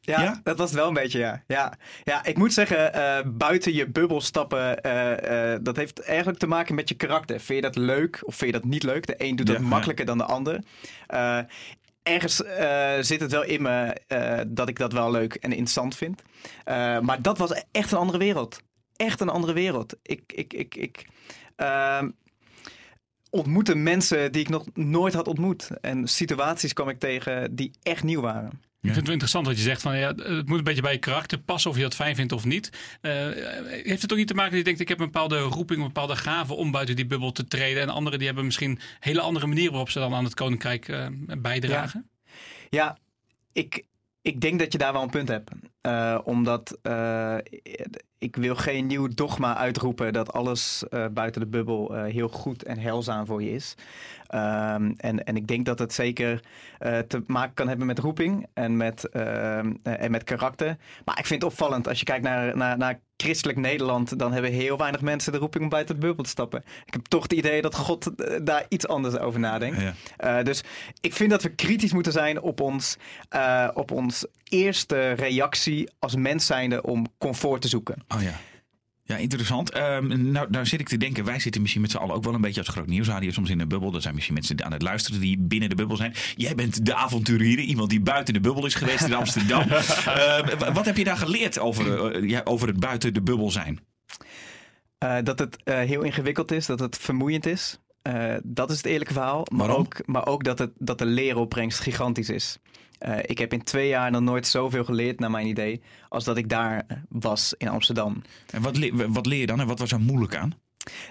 Ja, 0.00 0.22
Ja? 0.22 0.40
dat 0.42 0.58
was 0.58 0.70
het 0.70 0.78
wel 0.78 0.88
een 0.88 0.94
beetje, 0.94 1.18
ja. 1.18 1.42
Ja, 1.46 1.72
ja 2.04 2.24
ik 2.24 2.36
moet 2.38 2.52
zeggen, 2.52 2.94
eh, 2.94 3.24
buiten 3.26 3.74
je 3.74 3.88
bubbel 3.88 4.20
stappen, 4.20 4.82
eh, 4.82 5.52
eh, 5.52 5.60
dat 5.62 5.76
heeft 5.76 6.00
eigenlijk 6.00 6.38
te 6.38 6.46
maken 6.46 6.74
met 6.74 6.88
je 6.88 6.94
karakter. 6.94 7.40
Vind 7.40 7.64
je 7.64 7.70
dat 7.70 7.76
leuk 7.76 8.20
of 8.22 8.34
vind 8.34 8.52
je 8.54 8.60
dat 8.60 8.68
niet 8.68 8.82
leuk? 8.82 9.06
De 9.06 9.14
een 9.18 9.36
doet 9.36 9.46
dat 9.46 9.56
Ja, 9.56 9.62
ja. 9.62 9.68
makkelijker 9.68 10.04
dan 10.04 10.18
de 10.18 10.24
ander. 10.24 10.60
Ergens 12.04 12.42
eh, 12.42 12.96
zit 13.00 13.20
het 13.20 13.30
wel 13.30 13.44
in 13.44 13.62
me 13.62 13.96
eh, 14.06 14.40
dat 14.46 14.68
ik 14.68 14.78
dat 14.78 14.92
wel 14.92 15.10
leuk 15.10 15.34
en 15.34 15.50
interessant 15.50 15.96
vind. 15.96 16.22
Eh, 16.64 17.00
maar 17.00 17.22
dat 17.22 17.38
was 17.38 17.64
echt 17.70 17.92
een 17.92 17.98
andere 17.98 18.18
wereld. 18.18 18.60
Echt 18.96 19.20
een 19.20 19.28
andere 19.28 19.52
wereld. 19.52 19.96
Ik, 20.02 20.32
ik, 20.34 20.52
ik, 20.52 20.74
ik 20.74 21.06
ehm, 21.56 22.10
ontmoette 23.30 23.74
mensen 23.74 24.32
die 24.32 24.40
ik 24.40 24.48
nog 24.48 24.66
nooit 24.74 25.14
had 25.14 25.28
ontmoet. 25.28 25.70
En 25.80 26.08
situaties 26.08 26.72
kwam 26.72 26.88
ik 26.88 26.98
tegen 26.98 27.54
die 27.54 27.70
echt 27.82 28.02
nieuw 28.02 28.20
waren. 28.20 28.60
Ik 28.84 28.90
vind 28.90 28.96
het 28.96 29.04
wel 29.04 29.12
interessant 29.12 29.46
wat 29.46 29.56
je 29.56 29.62
zegt. 29.62 29.82
Van, 29.82 29.98
ja, 29.98 30.14
het 30.14 30.48
moet 30.48 30.58
een 30.58 30.64
beetje 30.64 30.82
bij 30.82 30.92
je 30.92 30.98
karakter 30.98 31.38
passen 31.38 31.70
of 31.70 31.76
je 31.76 31.82
dat 31.82 31.94
fijn 31.94 32.14
vindt 32.14 32.32
of 32.32 32.44
niet. 32.44 32.70
Eh, 33.00 33.12
heeft 33.66 34.02
het 34.02 34.12
ook 34.12 34.18
niet 34.18 34.26
te 34.26 34.34
maken 34.34 34.50
dat 34.50 34.58
je 34.58 34.64
denkt, 34.64 34.80
ik 34.80 34.88
heb 34.88 34.98
een 34.98 35.04
bepaalde 35.04 35.38
roeping, 35.38 35.80
een 35.80 35.86
bepaalde 35.86 36.16
gave 36.16 36.54
om 36.54 36.70
buiten 36.70 36.96
die 36.96 37.06
bubbel 37.06 37.32
te 37.32 37.46
treden. 37.46 37.82
En 37.82 37.88
anderen 37.88 38.18
die 38.18 38.26
hebben 38.26 38.44
misschien 38.44 38.78
hele 39.00 39.20
andere 39.20 39.46
manieren 39.46 39.70
waarop 39.70 39.90
ze 39.90 39.98
dan 39.98 40.14
aan 40.14 40.24
het 40.24 40.34
koninkrijk 40.34 40.88
eh, 40.88 41.06
bijdragen. 41.38 42.08
Ja, 42.70 42.98
ik, 43.52 43.84
ik 44.22 44.40
denk 44.40 44.58
dat 44.58 44.72
je 44.72 44.78
daar 44.78 44.92
wel 44.92 45.02
een 45.02 45.10
punt 45.10 45.28
hebt. 45.28 45.50
Eh, 45.84 46.18
omdat 46.24 46.78
eh, 46.82 47.36
ik 48.18 48.36
wil 48.36 48.54
geen 48.54 48.86
nieuw 48.86 49.08
dogma 49.14 49.56
uitroepen 49.56 50.12
dat 50.12 50.32
alles 50.32 50.84
eh, 50.88 51.06
buiten 51.12 51.40
de 51.40 51.46
bubbel 51.46 51.92
heel 51.92 52.28
goed 52.28 52.62
en 52.62 52.78
heilzaam 52.78 53.26
voor 53.26 53.42
je 53.42 53.50
is. 53.50 53.74
Ehm, 54.26 54.92
en, 54.96 55.24
en 55.24 55.36
ik 55.36 55.46
denk 55.46 55.66
dat 55.66 55.78
het 55.78 55.92
zeker 55.92 56.40
te 57.08 57.22
maken 57.26 57.54
kan 57.54 57.68
hebben 57.68 57.86
met 57.86 57.98
roeping 57.98 58.46
en 58.54 58.76
met, 58.76 59.08
en 59.82 60.10
met 60.10 60.24
karakter. 60.24 60.76
Maar 61.04 61.18
ik 61.18 61.26
vind 61.26 61.42
het 61.42 61.52
opvallend 61.52 61.88
als 61.88 61.98
je 61.98 62.04
kijkt 62.04 62.24
naar, 62.24 62.56
naar, 62.56 62.78
naar 62.78 63.00
christelijk 63.16 63.58
Nederland, 63.58 64.18
dan 64.18 64.32
hebben 64.32 64.50
heel 64.50 64.76
weinig 64.78 65.00
mensen 65.00 65.32
de 65.32 65.38
roeping 65.38 65.64
om 65.64 65.70
buiten 65.70 65.94
de 65.94 66.00
bubbel 66.06 66.24
te 66.24 66.30
stappen. 66.30 66.64
Ik 66.84 66.92
heb 66.92 67.04
toch 67.04 67.22
het 67.22 67.32
idee 67.32 67.62
dat 67.62 67.74
God 67.74 68.10
daar 68.46 68.66
iets 68.68 68.88
anders 68.88 69.18
over 69.18 69.40
nadenkt. 69.40 69.80
Ja. 70.16 70.42
Dus 70.42 70.64
ik 71.00 71.12
vind 71.12 71.30
dat 71.30 71.42
we 71.42 71.54
kritisch 71.54 71.92
moeten 71.92 72.12
zijn 72.12 72.40
op 72.40 72.60
ons, 72.60 72.96
eh, 73.28 73.68
op 73.74 73.90
ons 73.90 74.26
eerste 74.48 75.12
reactie 75.12 75.88
als 75.98 76.16
mens 76.16 76.46
zijnde 76.46 76.82
om 76.82 77.06
comfort 77.18 77.62
te 77.62 77.68
zoeken. 77.68 78.04
Oh 78.16 78.22
ja. 78.22 78.40
Ja, 79.06 79.16
interessant. 79.16 79.70
Ehm, 79.70 80.30
nou, 80.32 80.50
nou 80.50 80.66
zit 80.66 80.80
ik 80.80 80.88
te 80.88 80.96
denken, 80.96 81.24
wij 81.24 81.38
zitten 81.40 81.60
misschien 81.60 81.82
met 81.82 81.90
z'n 81.90 81.96
allen 81.96 82.14
ook 82.14 82.24
wel 82.24 82.34
een 82.34 82.40
beetje 82.40 82.60
als 82.60 82.68
groot 82.68 82.86
nieuwsradio 82.86 83.30
soms 83.30 83.50
in 83.50 83.60
een 83.60 83.68
bubbel. 83.68 83.94
Er 83.94 84.02
zijn 84.02 84.14
misschien 84.14 84.34
mensen 84.34 84.64
aan 84.64 84.72
het 84.72 84.82
luisteren 84.82 85.20
die 85.20 85.38
binnen 85.38 85.68
de 85.68 85.74
bubbel 85.74 85.96
zijn. 85.96 86.14
Jij 86.36 86.54
bent 86.54 86.86
de 86.86 86.94
avonturier, 86.94 87.58
iemand 87.58 87.90
die 87.90 88.00
buiten 88.00 88.34
de 88.34 88.40
bubbel 88.40 88.66
is 88.66 88.74
geweest 88.74 89.04
in 89.04 89.14
Amsterdam. 89.14 89.62
Ehm, 89.70 90.58
wa- 90.58 90.72
wat 90.72 90.84
heb 90.84 90.96
je 90.96 91.04
daar 91.04 91.16
geleerd 91.16 91.58
over, 91.58 92.12
eh, 92.14 92.28
ja, 92.28 92.40
over 92.44 92.68
het 92.68 92.80
buiten 92.80 93.14
de 93.14 93.22
bubbel 93.22 93.50
zijn? 93.50 93.80
Eh, 94.98 95.16
dat 95.22 95.38
het 95.38 95.56
eh, 95.64 95.78
heel 95.78 96.02
ingewikkeld 96.02 96.52
is, 96.52 96.66
dat 96.66 96.80
het 96.80 96.96
vermoeiend 96.98 97.46
is. 97.46 97.78
Eh, 98.04 98.34
dat 98.42 98.70
is 98.70 98.76
het 98.76 98.86
eerlijke 98.86 99.12
verhaal. 99.12 99.46
Maar 99.50 99.66
Waarom? 99.66 99.84
ook, 99.84 100.06
maar 100.06 100.26
ook 100.26 100.44
dat, 100.44 100.58
het, 100.58 100.70
dat 100.78 100.98
de 100.98 101.06
leeropbrengst 101.06 101.80
gigantisch 101.80 102.28
is. 102.28 102.58
Eh, 102.98 103.18
ik 103.22 103.38
heb 103.38 103.52
in 103.52 103.62
twee 103.62 103.88
jaar 103.88 104.10
nog 104.10 104.20
nooit 104.20 104.46
zoveel 104.46 104.84
geleerd, 104.84 105.20
naar 105.20 105.30
mijn 105.30 105.46
idee, 105.46 105.82
als 106.08 106.24
dat 106.24 106.36
ik 106.36 106.48
daar 106.48 106.86
was 107.08 107.54
in 107.58 107.68
Amsterdam. 107.68 108.22
En 108.50 108.62
wat, 108.62 108.76
le- 108.76 109.08
wat 109.08 109.26
leer 109.26 109.38
je 109.40 109.46
dan 109.46 109.60
en 109.60 109.66
wat 109.66 109.78
was 109.78 109.92
er 109.92 110.00
moeilijk 110.00 110.36
aan? 110.36 110.52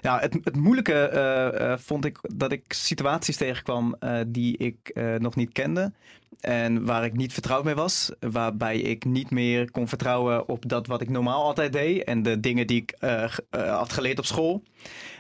Nou, 0.01 0.19
het, 0.21 0.37
het 0.43 0.55
moeilijke 0.55 0.93
eh, 0.93 1.77
vond 1.77 2.05
ik 2.05 2.19
dat 2.35 2.51
ik 2.51 2.73
situaties 2.73 3.37
tegenkwam 3.37 3.95
die 4.27 4.57
ik 4.57 4.99
nog 5.17 5.35
niet 5.35 5.51
kende. 5.51 5.93
En 6.39 6.85
waar 6.85 7.05
ik 7.05 7.13
niet 7.13 7.33
vertrouwd 7.33 7.63
mee 7.63 7.75
was. 7.75 8.11
Waarbij 8.19 8.79
ik 8.79 9.05
niet 9.05 9.29
meer 9.31 9.71
kon 9.71 9.87
vertrouwen 9.87 10.47
op 10.49 10.69
dat 10.69 10.87
wat 10.87 11.01
ik 11.01 11.09
normaal 11.09 11.43
altijd 11.43 11.73
deed. 11.73 12.03
En 12.03 12.23
de 12.23 12.39
dingen 12.39 12.67
die 12.67 12.81
ik 12.81 12.95
had 13.49 13.93
geleerd 13.93 14.19
op 14.19 14.25
school. 14.25 14.63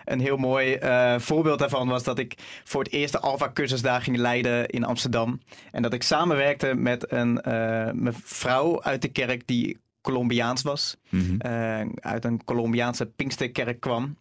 Een 0.05 0.19
heel 0.19 0.37
mooi 0.37 0.73
eh, 0.73 1.19
voorbeeld 1.19 1.59
daarvan 1.59 1.87
was 1.87 2.03
dat 2.03 2.19
ik 2.19 2.33
voor 2.63 2.83
het 2.83 2.91
eerst 2.91 3.13
de 3.13 3.19
Alpha-cursus 3.19 3.81
daar 3.81 4.01
ging 4.01 4.17
leiden 4.17 4.67
in 4.67 4.83
Amsterdam. 4.83 5.39
En 5.71 5.81
dat 5.81 5.93
ik 5.93 6.03
samenwerkte 6.03 6.73
met 6.73 7.11
een 7.11 7.41
eh, 7.41 7.91
mevrouw 7.91 8.81
uit 8.81 9.01
de 9.01 9.07
kerk 9.07 9.47
die 9.47 9.81
Colombiaans 10.01 10.61
was. 10.61 10.97
Mhm. 11.09 11.35
eh, 11.37 11.81
uit 11.95 12.25
een 12.25 12.43
Colombiaanse 12.45 13.05
Pinksterkerk 13.05 13.79
kwam. 13.79 14.17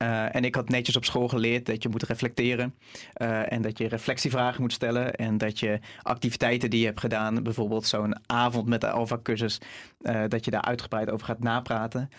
Eh, 0.00 0.34
en 0.34 0.44
ik 0.44 0.54
had 0.54 0.68
netjes 0.68 0.96
op 0.96 1.04
school 1.04 1.28
geleerd 1.28 1.66
dat 1.66 1.82
je 1.82 1.88
moet 1.88 2.02
reflecteren. 2.02 2.74
eh, 3.12 3.52
en 3.52 3.62
dat 3.62 3.78
je 3.78 3.88
reflectievragen 3.88 4.60
moet 4.60 4.72
stellen. 4.72 5.14
En 5.14 5.38
dat 5.38 5.58
je 5.58 5.78
activiteiten 6.02 6.70
die 6.70 6.80
je 6.80 6.86
hebt 6.86 7.00
gedaan, 7.00 7.42
bijvoorbeeld 7.42 7.86
zo'n 7.86 8.16
avond 8.26 8.66
met 8.66 8.80
de 8.80 8.90
Alpha-cursus, 8.90 9.60
eh, 10.02 10.22
dat 10.28 10.44
je 10.44 10.50
daar 10.50 10.62
uitgebreid 10.62 11.10
over 11.10 11.26
gaat 11.26 11.42
napraten. 11.42 12.10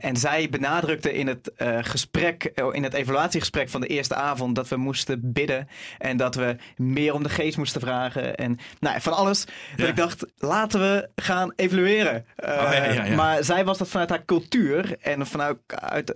En 0.00 0.16
zij 0.16 0.48
benadrukte 0.50 1.12
in 1.12 1.26
het 1.26 1.52
gesprek, 1.80 2.44
in 2.72 2.82
het 2.82 2.94
evaluatiegesprek 2.94 3.68
van 3.68 3.80
de 3.80 3.86
eerste 3.86 4.14
avond, 4.14 4.54
dat 4.54 4.68
we 4.68 4.76
moesten 4.76 5.32
bidden. 5.32 5.68
En 5.98 6.16
dat 6.16 6.34
we 6.34 6.56
meer 6.76 7.14
om 7.14 7.22
de 7.22 7.28
geest 7.28 7.56
moesten 7.56 7.80
vragen. 7.80 8.36
En 8.36 8.58
nou, 8.80 9.00
van 9.00 9.12
alles. 9.12 9.44
Dat 9.76 9.88
ik 9.88 9.96
dacht, 9.96 10.26
laten 10.38 10.80
we 10.80 11.08
gaan 11.16 11.52
evalueren. 11.56 12.26
Oh, 12.36 12.46
ja, 12.46 12.84
ja, 12.84 13.04
ja. 13.04 13.14
Maar 13.14 13.44
zij 13.44 13.64
was 13.64 13.78
dat 13.78 13.88
vanuit 13.88 14.10
haar 14.10 14.24
cultuur 14.24 14.96
en 15.00 15.26
vanuit, 15.26 15.58
uit, 15.66 16.12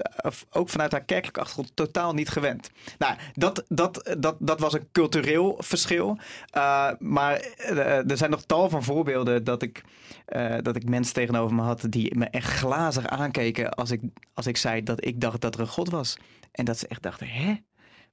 ook 0.51 0.69
vanuit 0.69 0.84
haar 0.93 1.05
kerkelijke 1.05 1.41
achtergrond 1.41 1.77
totaal 1.77 2.15
niet 2.15 2.29
gewend. 2.29 2.71
Nou, 2.99 3.17
dat, 3.33 3.65
dat, 3.69 4.17
dat, 4.19 4.37
dat 4.39 4.61
was 4.61 4.73
een 4.73 4.89
cultureel 4.93 5.57
verschil. 5.59 6.19
Uh, 6.57 6.91
maar 6.99 7.45
uh, 7.71 8.11
er 8.11 8.17
zijn 8.17 8.31
nog 8.31 8.43
tal 8.43 8.69
van 8.69 8.83
voorbeelden 8.83 9.45
dat 9.45 9.63
ik, 9.63 9.83
uh, 10.29 10.57
dat 10.63 10.77
ik 10.77 10.89
mensen 10.89 11.15
tegenover 11.15 11.55
me 11.57 11.63
had 11.63 11.87
die 11.89 12.19
me 12.19 12.25
echt 12.25 12.51
glazig 12.53 13.07
aankeken 13.07 13.71
als 13.71 13.91
ik, 13.91 14.01
als 14.35 14.47
ik 14.47 14.57
zei 14.57 14.83
dat 14.83 15.05
ik 15.05 15.21
dacht 15.21 15.41
dat 15.41 15.55
er 15.55 15.61
een 15.61 15.67
God 15.67 15.91
was. 15.91 16.17
En 16.53 16.65
dat 16.65 16.79
ze 16.79 16.87
echt 16.87 17.03
dachten, 17.03 17.29
hè? 17.29 17.55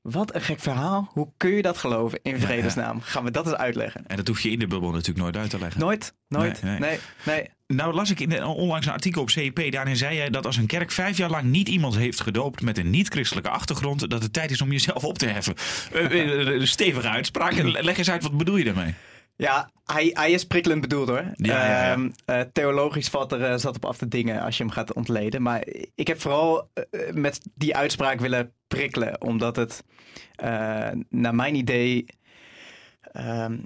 Wat 0.02 0.36
een 0.36 0.42
gek 0.42 0.60
verhaal. 0.60 1.10
Hoe 1.14 1.32
kun 1.38 1.50
je 1.50 1.62
dat 1.62 1.78
geloven 1.78 2.20
in 2.22 2.40
vredesnaam? 2.40 3.02
Gaan 3.12 3.24
we 3.24 3.32
dat 3.32 3.46
eens 3.46 3.56
uitleggen? 3.56 4.08
En 4.08 4.16
dat 4.16 4.28
hoef 4.28 4.42
je 4.42 4.52
in 4.52 4.60
de 4.60 4.68
bubbel 4.68 4.92
natuurlijk 4.92 5.20
nooit 5.20 5.38
uit 5.38 5.50
te 5.50 5.60
leggen. 5.60 5.82
Nooit, 5.82 6.14
nooit. 6.28 6.62
Nee, 6.64 6.80
Nee, 6.80 6.90
nee. 6.90 7.00
nee. 7.26 7.50
Nou 7.76 7.94
las 7.94 8.12
ik 8.12 8.20
in 8.20 8.44
onlangs 8.44 8.86
een 8.86 8.94
artikel 8.94 9.22
op 9.22 9.30
CEP. 9.30 9.72
Daarin 9.72 9.96
zei 9.96 10.16
jij 10.16 10.30
dat 10.30 10.46
als 10.46 10.58
een 10.58 10.66
kerk 10.66 10.92
vijf 10.92 11.18
jaar 11.18 11.30
lang 11.30 11.44
niet 11.44 11.70
iemand 11.70 11.98
heeft 11.98 12.22
gedoopt 12.22 12.62
met 12.62 12.78
een 12.78 12.90
niet-christelijke 12.90 13.50
achtergrond, 13.50 14.10
dat 14.10 14.24
het 14.24 14.34
tijd 14.34 14.52
is 14.52 14.62
om 14.62 14.72
jezelf 14.72 15.04
op 15.04 15.18
te 15.18 15.26
heffen. 15.26 15.56
Uh, 15.94 16.56
uh, 16.56 16.66
stevige 16.78 17.08
uitspraak. 17.08 17.54
Leg 17.62 17.98
eens 17.98 18.10
uit, 18.10 18.24
wat 18.24 18.38
bedoel 18.38 18.58
je 18.58 18.64
daarmee? 18.64 18.94
Ja, 19.36 19.72
hij, 19.86 20.10
hij 20.14 20.32
is 20.32 20.46
prikkelend 20.46 20.82
bedoeld 20.82 21.08
hoor. 21.08 21.24
Ja, 21.36 21.66
ja, 21.66 21.86
ja. 21.86 21.98
Uh, 21.98 22.10
uh, 22.26 22.42
theologisch 22.54 23.08
valt 23.08 23.32
er 23.32 23.52
uh, 23.52 23.58
zat 23.58 23.76
op 23.76 23.86
af 23.86 23.98
te 23.98 24.08
dingen 24.08 24.42
als 24.42 24.58
je 24.58 24.64
hem 24.64 24.72
gaat 24.72 24.94
ontleden. 24.94 25.42
Maar 25.42 25.68
ik 25.96 26.08
heb 26.08 26.22
vooral 26.22 26.70
uh, 26.74 27.12
met 27.14 27.42
die 27.56 27.76
uitspraak 27.76 28.20
willen 28.20 28.54
prikkelen. 28.68 29.22
Omdat 29.22 29.56
het 29.56 29.84
naar 31.10 31.36
mijn 31.36 31.56
idee... 31.56 32.06
ehm, 33.02 33.58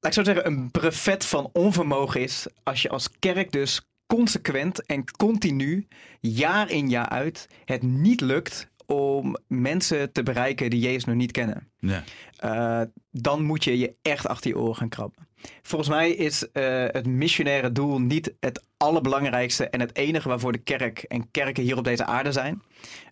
laat 0.00 0.16
ik 0.16 0.24
zo 0.24 0.24
zeggen, 0.24 0.46
een 0.46 0.70
brevet 0.70 1.24
van 1.24 1.50
onvermogen 1.52 2.20
is 2.20 2.46
als 2.62 2.82
je 2.82 2.88
als 2.88 3.18
kerk 3.18 3.52
dus 3.52 3.80
consequent 4.06 4.86
en 4.86 5.04
continu, 5.16 5.86
jaar 6.20 6.70
in 6.70 6.88
jaar 6.88 7.08
uit, 7.08 7.48
het 7.64 7.82
niet 7.82 8.20
lukt 8.20 8.68
om 8.86 9.36
mensen 9.46 10.12
te 10.12 10.22
bereiken 10.22 10.70
die 10.70 10.80
Jezus 10.80 11.04
nog 11.04 11.16
niet 11.16 11.32
kennen. 11.32 11.70
Ja. 11.78 12.04
Uh, 12.44 12.86
dan 13.10 13.42
moet 13.42 13.64
je 13.64 13.78
je 13.78 13.94
echt 14.02 14.26
achter 14.26 14.50
je 14.50 14.58
oren 14.58 14.76
gaan 14.76 14.88
krabben. 14.88 15.28
Volgens 15.62 15.90
mij 15.90 16.10
is 16.10 16.42
uh, 16.42 16.84
het 16.86 17.06
missionaire 17.06 17.72
doel 17.72 18.00
niet 18.00 18.34
het 18.40 18.64
allerbelangrijkste 18.76 19.68
en 19.68 19.80
het 19.80 19.96
enige 19.96 20.28
waarvoor 20.28 20.52
de 20.52 20.58
kerk 20.58 20.98
en 20.98 21.30
kerken 21.30 21.62
hier 21.62 21.76
op 21.76 21.84
deze 21.84 22.04
aarde 22.04 22.32
zijn. 22.32 22.62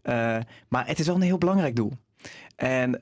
Uh, 0.02 0.38
maar 0.68 0.86
het 0.86 0.98
is 0.98 1.06
wel 1.06 1.14
een 1.14 1.22
heel 1.22 1.38
belangrijk 1.38 1.76
doel. 1.76 1.92
En 2.56 3.00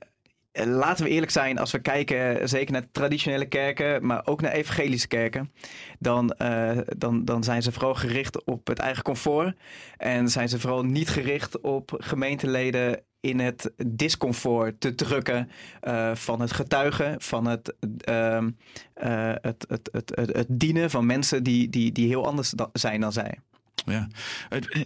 laten 0.64 1.04
we 1.04 1.10
eerlijk 1.10 1.32
zijn, 1.32 1.58
als 1.58 1.72
we 1.72 1.78
kijken 1.78 2.48
zeker 2.48 2.72
naar 2.72 2.90
traditionele 2.92 3.46
kerken, 3.46 4.06
maar 4.06 4.26
ook 4.26 4.40
naar 4.40 4.52
evangelische 4.52 5.08
kerken, 5.08 5.52
dan, 5.98 6.34
uh, 6.42 6.78
dan, 6.96 7.24
dan 7.24 7.44
zijn 7.44 7.62
ze 7.62 7.72
vooral 7.72 7.94
gericht 7.94 8.44
op 8.44 8.66
het 8.66 8.78
eigen 8.78 9.02
comfort. 9.02 9.56
En 9.96 10.28
zijn 10.28 10.48
ze 10.48 10.60
vooral 10.60 10.82
niet 10.82 11.08
gericht 11.08 11.60
op 11.60 11.94
gemeenteleden 11.98 13.00
in 13.20 13.40
het 13.40 13.72
discomfort 13.86 14.80
te 14.80 14.94
drukken 14.94 15.50
uh, 15.82 16.14
van 16.14 16.40
het 16.40 16.52
getuigen, 16.52 17.20
van 17.20 17.46
het, 17.46 17.74
uh, 18.08 18.44
het, 19.40 19.64
het, 19.68 19.88
het, 19.92 20.12
het, 20.14 20.36
het 20.36 20.46
dienen 20.48 20.90
van 20.90 21.06
mensen 21.06 21.42
die, 21.42 21.68
die, 21.68 21.92
die 21.92 22.08
heel 22.08 22.26
anders 22.26 22.52
zijn 22.72 23.00
dan 23.00 23.12
zij. 23.12 23.38
Ja, 23.86 24.08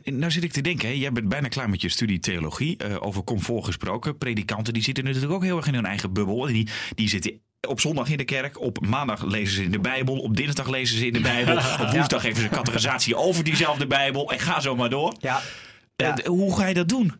nou 0.04 0.30
zit 0.30 0.44
ik 0.44 0.52
te 0.52 0.60
denken, 0.60 0.88
hè? 0.88 0.94
jij 0.94 1.12
bent 1.12 1.28
bijna 1.28 1.48
klaar 1.48 1.70
met 1.70 1.80
je 1.80 1.88
studie 1.88 2.18
theologie, 2.18 2.84
uh, 2.84 2.96
over 3.00 3.24
comfort 3.24 3.64
gesproken. 3.64 4.18
Predikanten 4.18 4.72
die 4.72 4.82
zitten 4.82 5.04
natuurlijk 5.04 5.32
ook 5.32 5.42
heel 5.42 5.56
erg 5.56 5.66
in 5.66 5.74
hun 5.74 5.86
eigen 5.86 6.12
bubbel. 6.12 6.46
Die, 6.46 6.68
die 6.94 7.08
zitten 7.08 7.40
op 7.68 7.80
zondag 7.80 8.08
in 8.08 8.16
de 8.16 8.24
kerk, 8.24 8.60
op 8.60 8.86
maandag 8.86 9.24
lezen 9.24 9.54
ze 9.54 9.62
in 9.62 9.70
de 9.70 9.80
Bijbel, 9.80 10.18
op 10.18 10.36
dinsdag 10.36 10.68
lezen 10.68 10.98
ze 10.98 11.06
in 11.06 11.12
de 11.12 11.20
Bijbel, 11.20 11.56
op 11.86 11.90
woensdag 11.90 12.20
geven 12.20 12.36
ze 12.36 12.44
een 12.44 12.50
categorisatie 12.50 13.16
over 13.16 13.44
diezelfde 13.44 13.86
Bijbel 13.86 14.32
en 14.32 14.38
ga 14.38 14.60
zo 14.60 14.76
maar 14.76 14.90
door. 14.90 15.14
Ja. 15.20 15.40
ja. 15.96 16.18
Uh, 16.18 16.26
hoe 16.26 16.56
ga 16.56 16.66
je 16.66 16.74
dat 16.74 16.88
doen? 16.88 17.12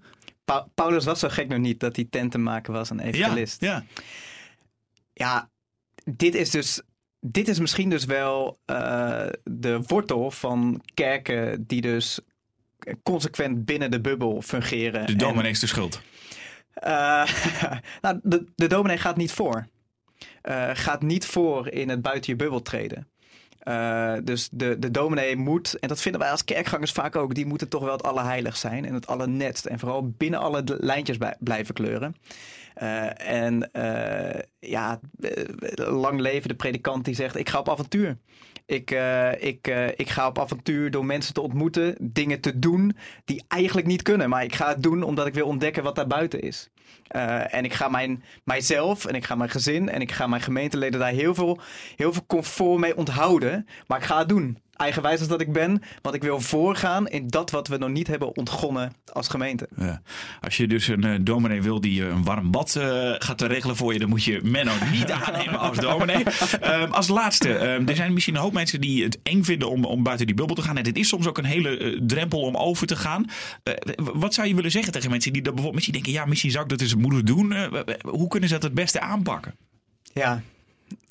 Pa 0.44 0.66
Paulus 0.74 1.04
was 1.04 1.18
zo 1.18 1.28
gek 1.28 1.48
nog 1.48 1.58
niet 1.58 1.80
dat 1.80 1.96
hij 1.96 2.06
tenten 2.10 2.42
maken 2.42 2.72
was 2.72 2.90
een 2.90 3.00
evangelist. 3.00 3.60
Ja, 3.60 3.84
ja. 3.94 4.02
ja, 5.12 5.50
dit 6.04 6.34
is 6.34 6.50
dus 6.50 6.80
dit 7.20 7.48
is 7.48 7.59
misschien 7.59 7.90
dus 7.90 8.04
wel 8.04 8.59
uh, 8.66 9.26
de 9.44 9.83
wortel 9.87 10.30
van 10.30 10.83
kerken 10.94 11.64
die 11.66 11.80
dus 11.80 12.20
consequent 13.02 13.64
binnen 13.64 13.90
de 13.90 14.00
bubbel 14.00 14.42
fungeren. 14.42 15.06
De 15.06 15.16
dominee 15.16 15.50
is 15.50 15.61
de 15.61 15.66
schuld. 15.66 16.00
Uh, 16.85 17.24
nou, 18.02 18.20
de, 18.22 18.44
de 18.54 18.66
dominee 18.66 18.98
gaat 18.98 19.16
niet 19.16 19.33
voor. 19.33 19.66
Uh, 20.48 20.70
gaat 20.72 21.02
niet 21.02 21.26
voor 21.26 21.68
in 21.68 21.88
het 21.88 22.02
buiten 22.02 22.33
je 22.33 22.38
bubbel 22.38 22.62
treden. 22.62 23.09
Uh, 23.64 24.14
dus 24.24 24.48
de, 24.52 24.78
de 24.78 24.90
dominee 24.90 25.37
moet, 25.37 25.78
en 25.78 25.88
dat 25.88 26.00
vinden 26.00 26.20
wij 26.20 26.30
als 26.30 26.44
kerkgangers 26.44 26.92
vaak 26.92 27.16
ook, 27.16 27.35
die 27.35 27.46
moeten 27.46 27.68
toch 27.68 27.83
wel 27.83 27.92
het 27.92 28.02
allerheilig 28.02 28.56
zijn 28.56 28.85
en 28.85 28.94
het 28.94 29.06
allernetst. 29.06 29.64
En 29.66 29.78
vooral 29.78 30.09
binnen 30.09 30.40
alle 30.40 30.62
lijntjes 30.64 31.16
blijven 31.38 31.74
kleuren. 31.74 32.16
Uh, 32.82 33.28
en 33.30 33.70
uh, 33.72 34.40
ja, 34.58 35.00
lang 35.74 36.20
leven 36.20 36.48
de 36.48 36.54
predikant 36.54 37.04
die 37.04 37.14
zegt: 37.14 37.36
Ik 37.36 37.48
ga 37.48 37.58
op 37.58 37.68
avontuur. 37.68 38.16
Ik, 38.66 38.90
ik, 39.38 39.66
ik 39.96 40.08
ga 40.08 40.26
op 40.26 40.38
avontuur 40.38 40.90
door 40.90 41.04
mensen 41.04 41.34
te 41.34 41.40
ontmoeten, 41.40 41.96
dingen 42.00 42.40
te 42.40 42.58
doen 42.58 42.96
die 43.24 43.44
eigenlijk 43.48 43.86
niet 43.86 44.02
kunnen. 44.02 44.28
Maar 44.28 44.44
ik 44.44 44.54
ga 44.54 44.68
het 44.68 44.82
doen 44.82 45.02
omdat 45.02 45.26
ik 45.26 45.34
wil 45.34 45.46
ontdekken 45.46 45.82
wat 45.82 45.94
daar 45.94 46.06
buiten 46.06 46.40
is. 46.40 46.70
en 47.48 47.64
ik 47.64 47.72
ga 47.72 47.88
mijn, 47.88 48.24
mijzelf 48.44 49.04
en 49.04 49.14
ik 49.14 49.24
ga 49.24 49.34
mijn 49.34 49.50
gezin 49.50 49.88
en 49.88 50.00
ik 50.00 50.12
ga 50.12 50.26
mijn 50.26 50.42
gemeenteleden 50.42 51.00
daar 51.00 51.12
heel 51.12 51.34
veel, 51.34 51.60
heel 51.96 52.12
veel 52.12 52.26
comfort 52.26 52.80
mee 52.80 52.96
onthouden. 52.96 53.66
Maar 53.86 53.98
ik 53.98 54.04
ga 54.04 54.18
het 54.18 54.28
doen 54.28 54.58
eigenwijs 54.80 55.18
als 55.18 55.28
dat 55.28 55.40
ik 55.40 55.52
ben. 55.52 55.82
Want 56.02 56.14
ik 56.14 56.22
wil 56.22 56.40
voorgaan 56.40 57.08
in 57.08 57.28
dat 57.28 57.50
wat 57.50 57.68
we 57.68 57.76
nog 57.76 57.88
niet 57.88 58.06
hebben 58.06 58.36
ontgonnen 58.36 58.92
als 59.12 59.28
gemeente. 59.28 59.68
Ja. 59.76 60.02
Als 60.40 60.56
je 60.56 60.66
dus 60.66 60.88
een 60.88 61.06
uh, 61.06 61.18
dominee 61.20 61.62
wil 61.62 61.80
die 61.80 62.04
een 62.04 62.24
warm 62.24 62.50
bad 62.50 62.74
uh, 62.78 63.14
gaat 63.18 63.40
regelen 63.40 63.76
voor 63.76 63.92
je, 63.92 63.98
dan 63.98 64.08
moet 64.08 64.24
je 64.24 64.40
Menno 64.42 64.72
niet 64.92 65.10
aannemen 65.22 65.58
als 65.58 65.78
dominee. 65.78 66.24
Um, 66.64 66.92
als 66.92 67.08
laatste, 67.08 67.48
um, 67.48 67.88
er 67.88 67.96
zijn 67.96 68.12
misschien 68.12 68.34
een 68.34 68.40
hoop 68.40 68.52
mensen 68.52 68.80
die 68.80 69.04
het 69.04 69.18
eng 69.22 69.42
vinden 69.42 69.70
om, 69.70 69.84
om 69.84 70.02
buiten 70.02 70.26
die 70.26 70.34
bubbel 70.34 70.56
te 70.56 70.62
gaan. 70.62 70.76
En 70.76 70.82
dit 70.82 70.96
is 70.96 71.08
soms 71.08 71.26
ook 71.26 71.38
een 71.38 71.44
hele 71.44 71.78
uh, 71.78 72.00
drempel 72.06 72.40
om 72.40 72.56
over 72.56 72.86
te 72.86 72.96
gaan. 72.96 73.24
wat 73.96 74.34
zou 74.34 74.48
je 74.48 74.54
willen 74.54 74.70
zeggen 74.70 74.92
tegen 74.92 75.10
mensen 75.10 75.32
die 75.32 75.42
dat 75.42 75.54
bijvoorbeeld 75.54 75.74
misschien 75.74 76.04
denken, 76.04 76.22
ja, 76.22 76.28
misschien 76.28 76.50
zou 76.50 76.64
ik 76.64 76.70
dat 76.70 76.80
eens 76.80 76.94
moeten 76.94 77.24
doen. 77.24 77.54
hoe 78.02 78.28
kunnen 78.28 78.48
ze 78.48 78.54
dat 78.54 78.62
het 78.62 78.74
beste 78.74 79.00
aanpakken? 79.00 79.54
Ja, 80.12 80.42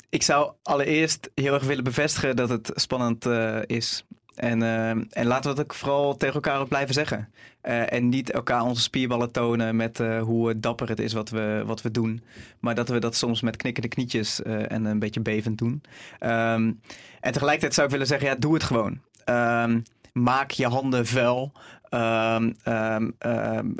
ik 0.09 0.23
zou 0.23 0.51
allereerst 0.63 1.29
heel 1.35 1.53
erg 1.53 1.63
willen 1.63 1.83
bevestigen 1.83 2.35
dat 2.35 2.49
het 2.49 2.71
spannend 2.73 3.25
uh, 3.25 3.59
is. 3.65 4.05
En, 4.35 4.61
uh, 4.61 4.89
en 4.89 5.25
laten 5.25 5.49
we 5.49 5.55
dat 5.55 5.59
ook 5.65 5.73
vooral 5.73 6.17
tegen 6.17 6.35
elkaar 6.35 6.59
ook 6.59 6.67
blijven 6.67 6.93
zeggen. 6.93 7.29
Uh, 7.63 7.93
en 7.93 8.09
niet 8.09 8.31
elkaar 8.31 8.61
onze 8.61 8.81
spierballen 8.81 9.31
tonen 9.31 9.75
met 9.75 9.97
hoe 10.21 10.59
dapper 10.59 10.89
het 10.89 10.99
is 10.99 11.13
wat 11.13 11.29
we, 11.29 11.63
wat 11.65 11.81
we 11.81 11.91
doen. 11.91 12.23
Maar 12.59 12.75
dat 12.75 12.89
we 12.89 12.99
dat 12.99 13.15
soms 13.15 13.41
met 13.41 13.55
knikkende 13.55 13.87
knietjes 13.87 14.41
en 14.41 14.85
een 14.85 14.99
beetje 14.99 15.19
bevend 15.19 15.57
doen. 15.57 15.81
Um, 16.19 16.81
en 17.19 17.31
tegelijkertijd 17.31 17.73
zou 17.73 17.85
ik 17.85 17.91
willen 17.91 18.07
zeggen, 18.07 18.27
ja, 18.27 18.35
doe 18.35 18.53
het 18.53 18.63
gewoon. 18.63 18.99
Um, 19.25 19.83
maak 20.13 20.51
je 20.51 20.67
handen 20.67 21.05
vuil. 21.05 21.51
Um, 21.89 22.55
um, 22.65 23.15
um, 23.19 23.75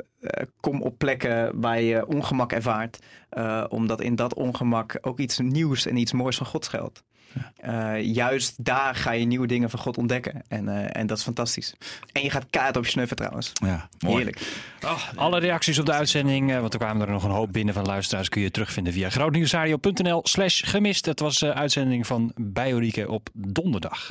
kom 0.60 0.82
op 0.82 0.98
plekken 0.98 1.60
waar 1.60 1.80
je 1.80 2.06
ongemak 2.06 2.52
ervaart. 2.52 2.98
Uh, 3.32 3.64
omdat 3.68 4.00
in 4.00 4.14
dat 4.14 4.34
ongemak 4.34 4.98
ook 5.00 5.18
iets 5.18 5.38
nieuws 5.38 5.86
en 5.86 5.96
iets 5.96 6.12
moois 6.12 6.36
van 6.36 6.46
God 6.46 6.64
schuilt. 6.64 7.02
Ja. 7.32 7.96
Uh, 7.96 8.04
juist 8.14 8.64
daar 8.64 8.94
ga 8.94 9.12
je 9.12 9.24
nieuwe 9.24 9.46
dingen 9.46 9.70
van 9.70 9.78
God 9.78 9.98
ontdekken. 9.98 10.42
En, 10.48 10.64
uh, 10.64 10.96
en 10.96 11.06
dat 11.06 11.18
is 11.18 11.24
fantastisch. 11.24 11.74
En 12.12 12.22
je 12.22 12.30
gaat 12.30 12.46
kaart 12.50 12.76
op 12.76 12.84
je 12.84 12.90
snuffen 12.90 13.16
trouwens. 13.16 13.52
Ja, 13.52 13.88
mooi. 13.98 14.16
Heerlijk. 14.16 14.40
Oh, 14.84 15.02
alle 15.16 15.38
reacties 15.38 15.78
op 15.78 15.86
de 15.86 15.92
uitzending, 15.92 16.58
want 16.60 16.72
er 16.72 16.78
kwamen 16.78 17.06
er 17.06 17.12
nog 17.12 17.24
een 17.24 17.30
hoop 17.30 17.52
binnen 17.52 17.74
van 17.74 17.84
luisteraars, 17.84 18.28
kun 18.28 18.42
je 18.42 18.50
terugvinden 18.50 18.92
via 18.92 19.10
grootnieuwsradio.nl 19.10 20.20
slash 20.22 20.62
gemist. 20.64 21.04
Dat 21.04 21.20
was 21.20 21.38
de 21.38 21.54
uitzending 21.54 22.06
van 22.06 22.32
Bijorieke 22.36 23.10
op 23.10 23.28
donderdag. 23.32 24.10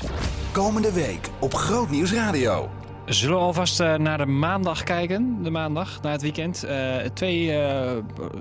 Komende 0.52 0.92
week 0.92 1.28
op 1.38 1.54
Grootnieuws 1.54 2.12
Radio. 2.12 2.70
Zullen 3.10 3.36
we 3.36 3.42
alvast 3.42 3.80
uh, 3.80 3.94
naar 3.94 4.18
de 4.18 4.26
maandag 4.26 4.82
kijken? 4.82 5.42
De 5.42 5.50
maandag, 5.50 6.02
naar 6.02 6.12
het 6.12 6.22
weekend. 6.22 6.64
Uh, 6.64 6.96
twee 6.96 7.46
uh, 7.46 7.90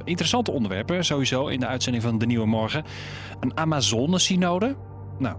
interessante 0.04 0.52
onderwerpen 0.52 1.06
sowieso 1.06 1.48
in 1.48 1.60
de 1.60 1.68
uitzending 1.68 2.04
van 2.04 2.18
De 2.18 2.26
Nieuwe 2.26 2.46
Morgen. 2.46 2.84
Een 3.40 3.58
Amazone-synode. 3.58 4.76
Nou, 5.18 5.36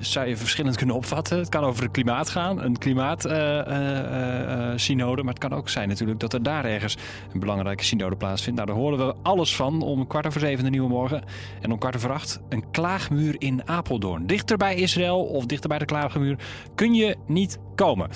zou 0.00 0.26
je 0.26 0.36
verschillend 0.36 0.76
kunnen 0.76 0.96
opvatten. 0.96 1.38
Het 1.38 1.48
kan 1.48 1.64
over 1.64 1.82
het 1.82 1.92
klimaat 1.92 2.28
gaan, 2.28 2.62
een 2.62 2.78
klimaatsynode. 2.78 5.22
maar 5.22 5.34
het 5.34 5.42
kan 5.42 5.52
ook 5.52 5.68
zijn 5.68 5.88
natuurlijk 5.88 6.20
dat 6.20 6.32
er 6.32 6.42
daar 6.42 6.64
ergens 6.64 6.96
een 7.32 7.40
belangrijke 7.40 7.84
synode 7.84 8.16
plaatsvindt. 8.16 8.60
Nou, 8.60 8.70
daar 8.70 8.80
horen 8.80 9.06
we 9.06 9.14
alles 9.22 9.56
van 9.56 9.82
om 9.82 10.06
kwart 10.06 10.26
over 10.26 10.40
zeven 10.40 10.64
de 10.64 10.70
Nieuwe 10.70 10.88
Morgen. 10.88 11.22
En 11.60 11.72
om 11.72 11.78
kwart 11.78 11.96
over 11.96 12.12
acht 12.12 12.40
een 12.48 12.70
klaagmuur 12.70 13.34
in 13.38 13.68
Apeldoorn. 13.68 14.26
Dichter 14.26 14.56
bij 14.56 14.74
Israël 14.74 15.24
of 15.24 15.46
dichter 15.46 15.68
bij 15.68 15.78
de 15.78 15.84
klaagmuur 15.84 16.36
kun 16.74 16.94
je 16.94 17.16
niet 17.26 17.58
komen. 17.74 18.10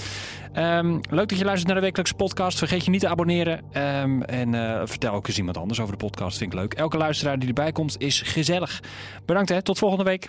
Um, 0.54 1.00
leuk 1.10 1.28
dat 1.28 1.38
je 1.38 1.44
luistert 1.44 1.66
naar 1.66 1.76
de 1.76 1.82
wekelijkse 1.82 2.14
podcast. 2.14 2.58
Vergeet 2.58 2.84
je 2.84 2.90
niet 2.90 3.00
te 3.00 3.08
abonneren. 3.08 3.64
Um, 4.02 4.22
en 4.22 4.88
vertel 4.88 5.12
ook 5.12 5.28
eens 5.28 5.38
iemand 5.38 5.56
anders 5.56 5.80
over 5.80 5.98
de 5.98 6.04
podcast. 6.04 6.38
Vind 6.38 6.52
ik 6.52 6.58
leuk. 6.58 6.74
Elke 6.74 6.96
luisteraar 6.96 7.38
die 7.38 7.48
erbij 7.48 7.72
komt 7.72 7.94
is 7.98 8.20
gezellig. 8.20 8.82
Bedankt 9.26 9.48
hè. 9.48 9.62
Tot 9.62 9.78
volgende 9.78 10.04
week. 10.04 10.28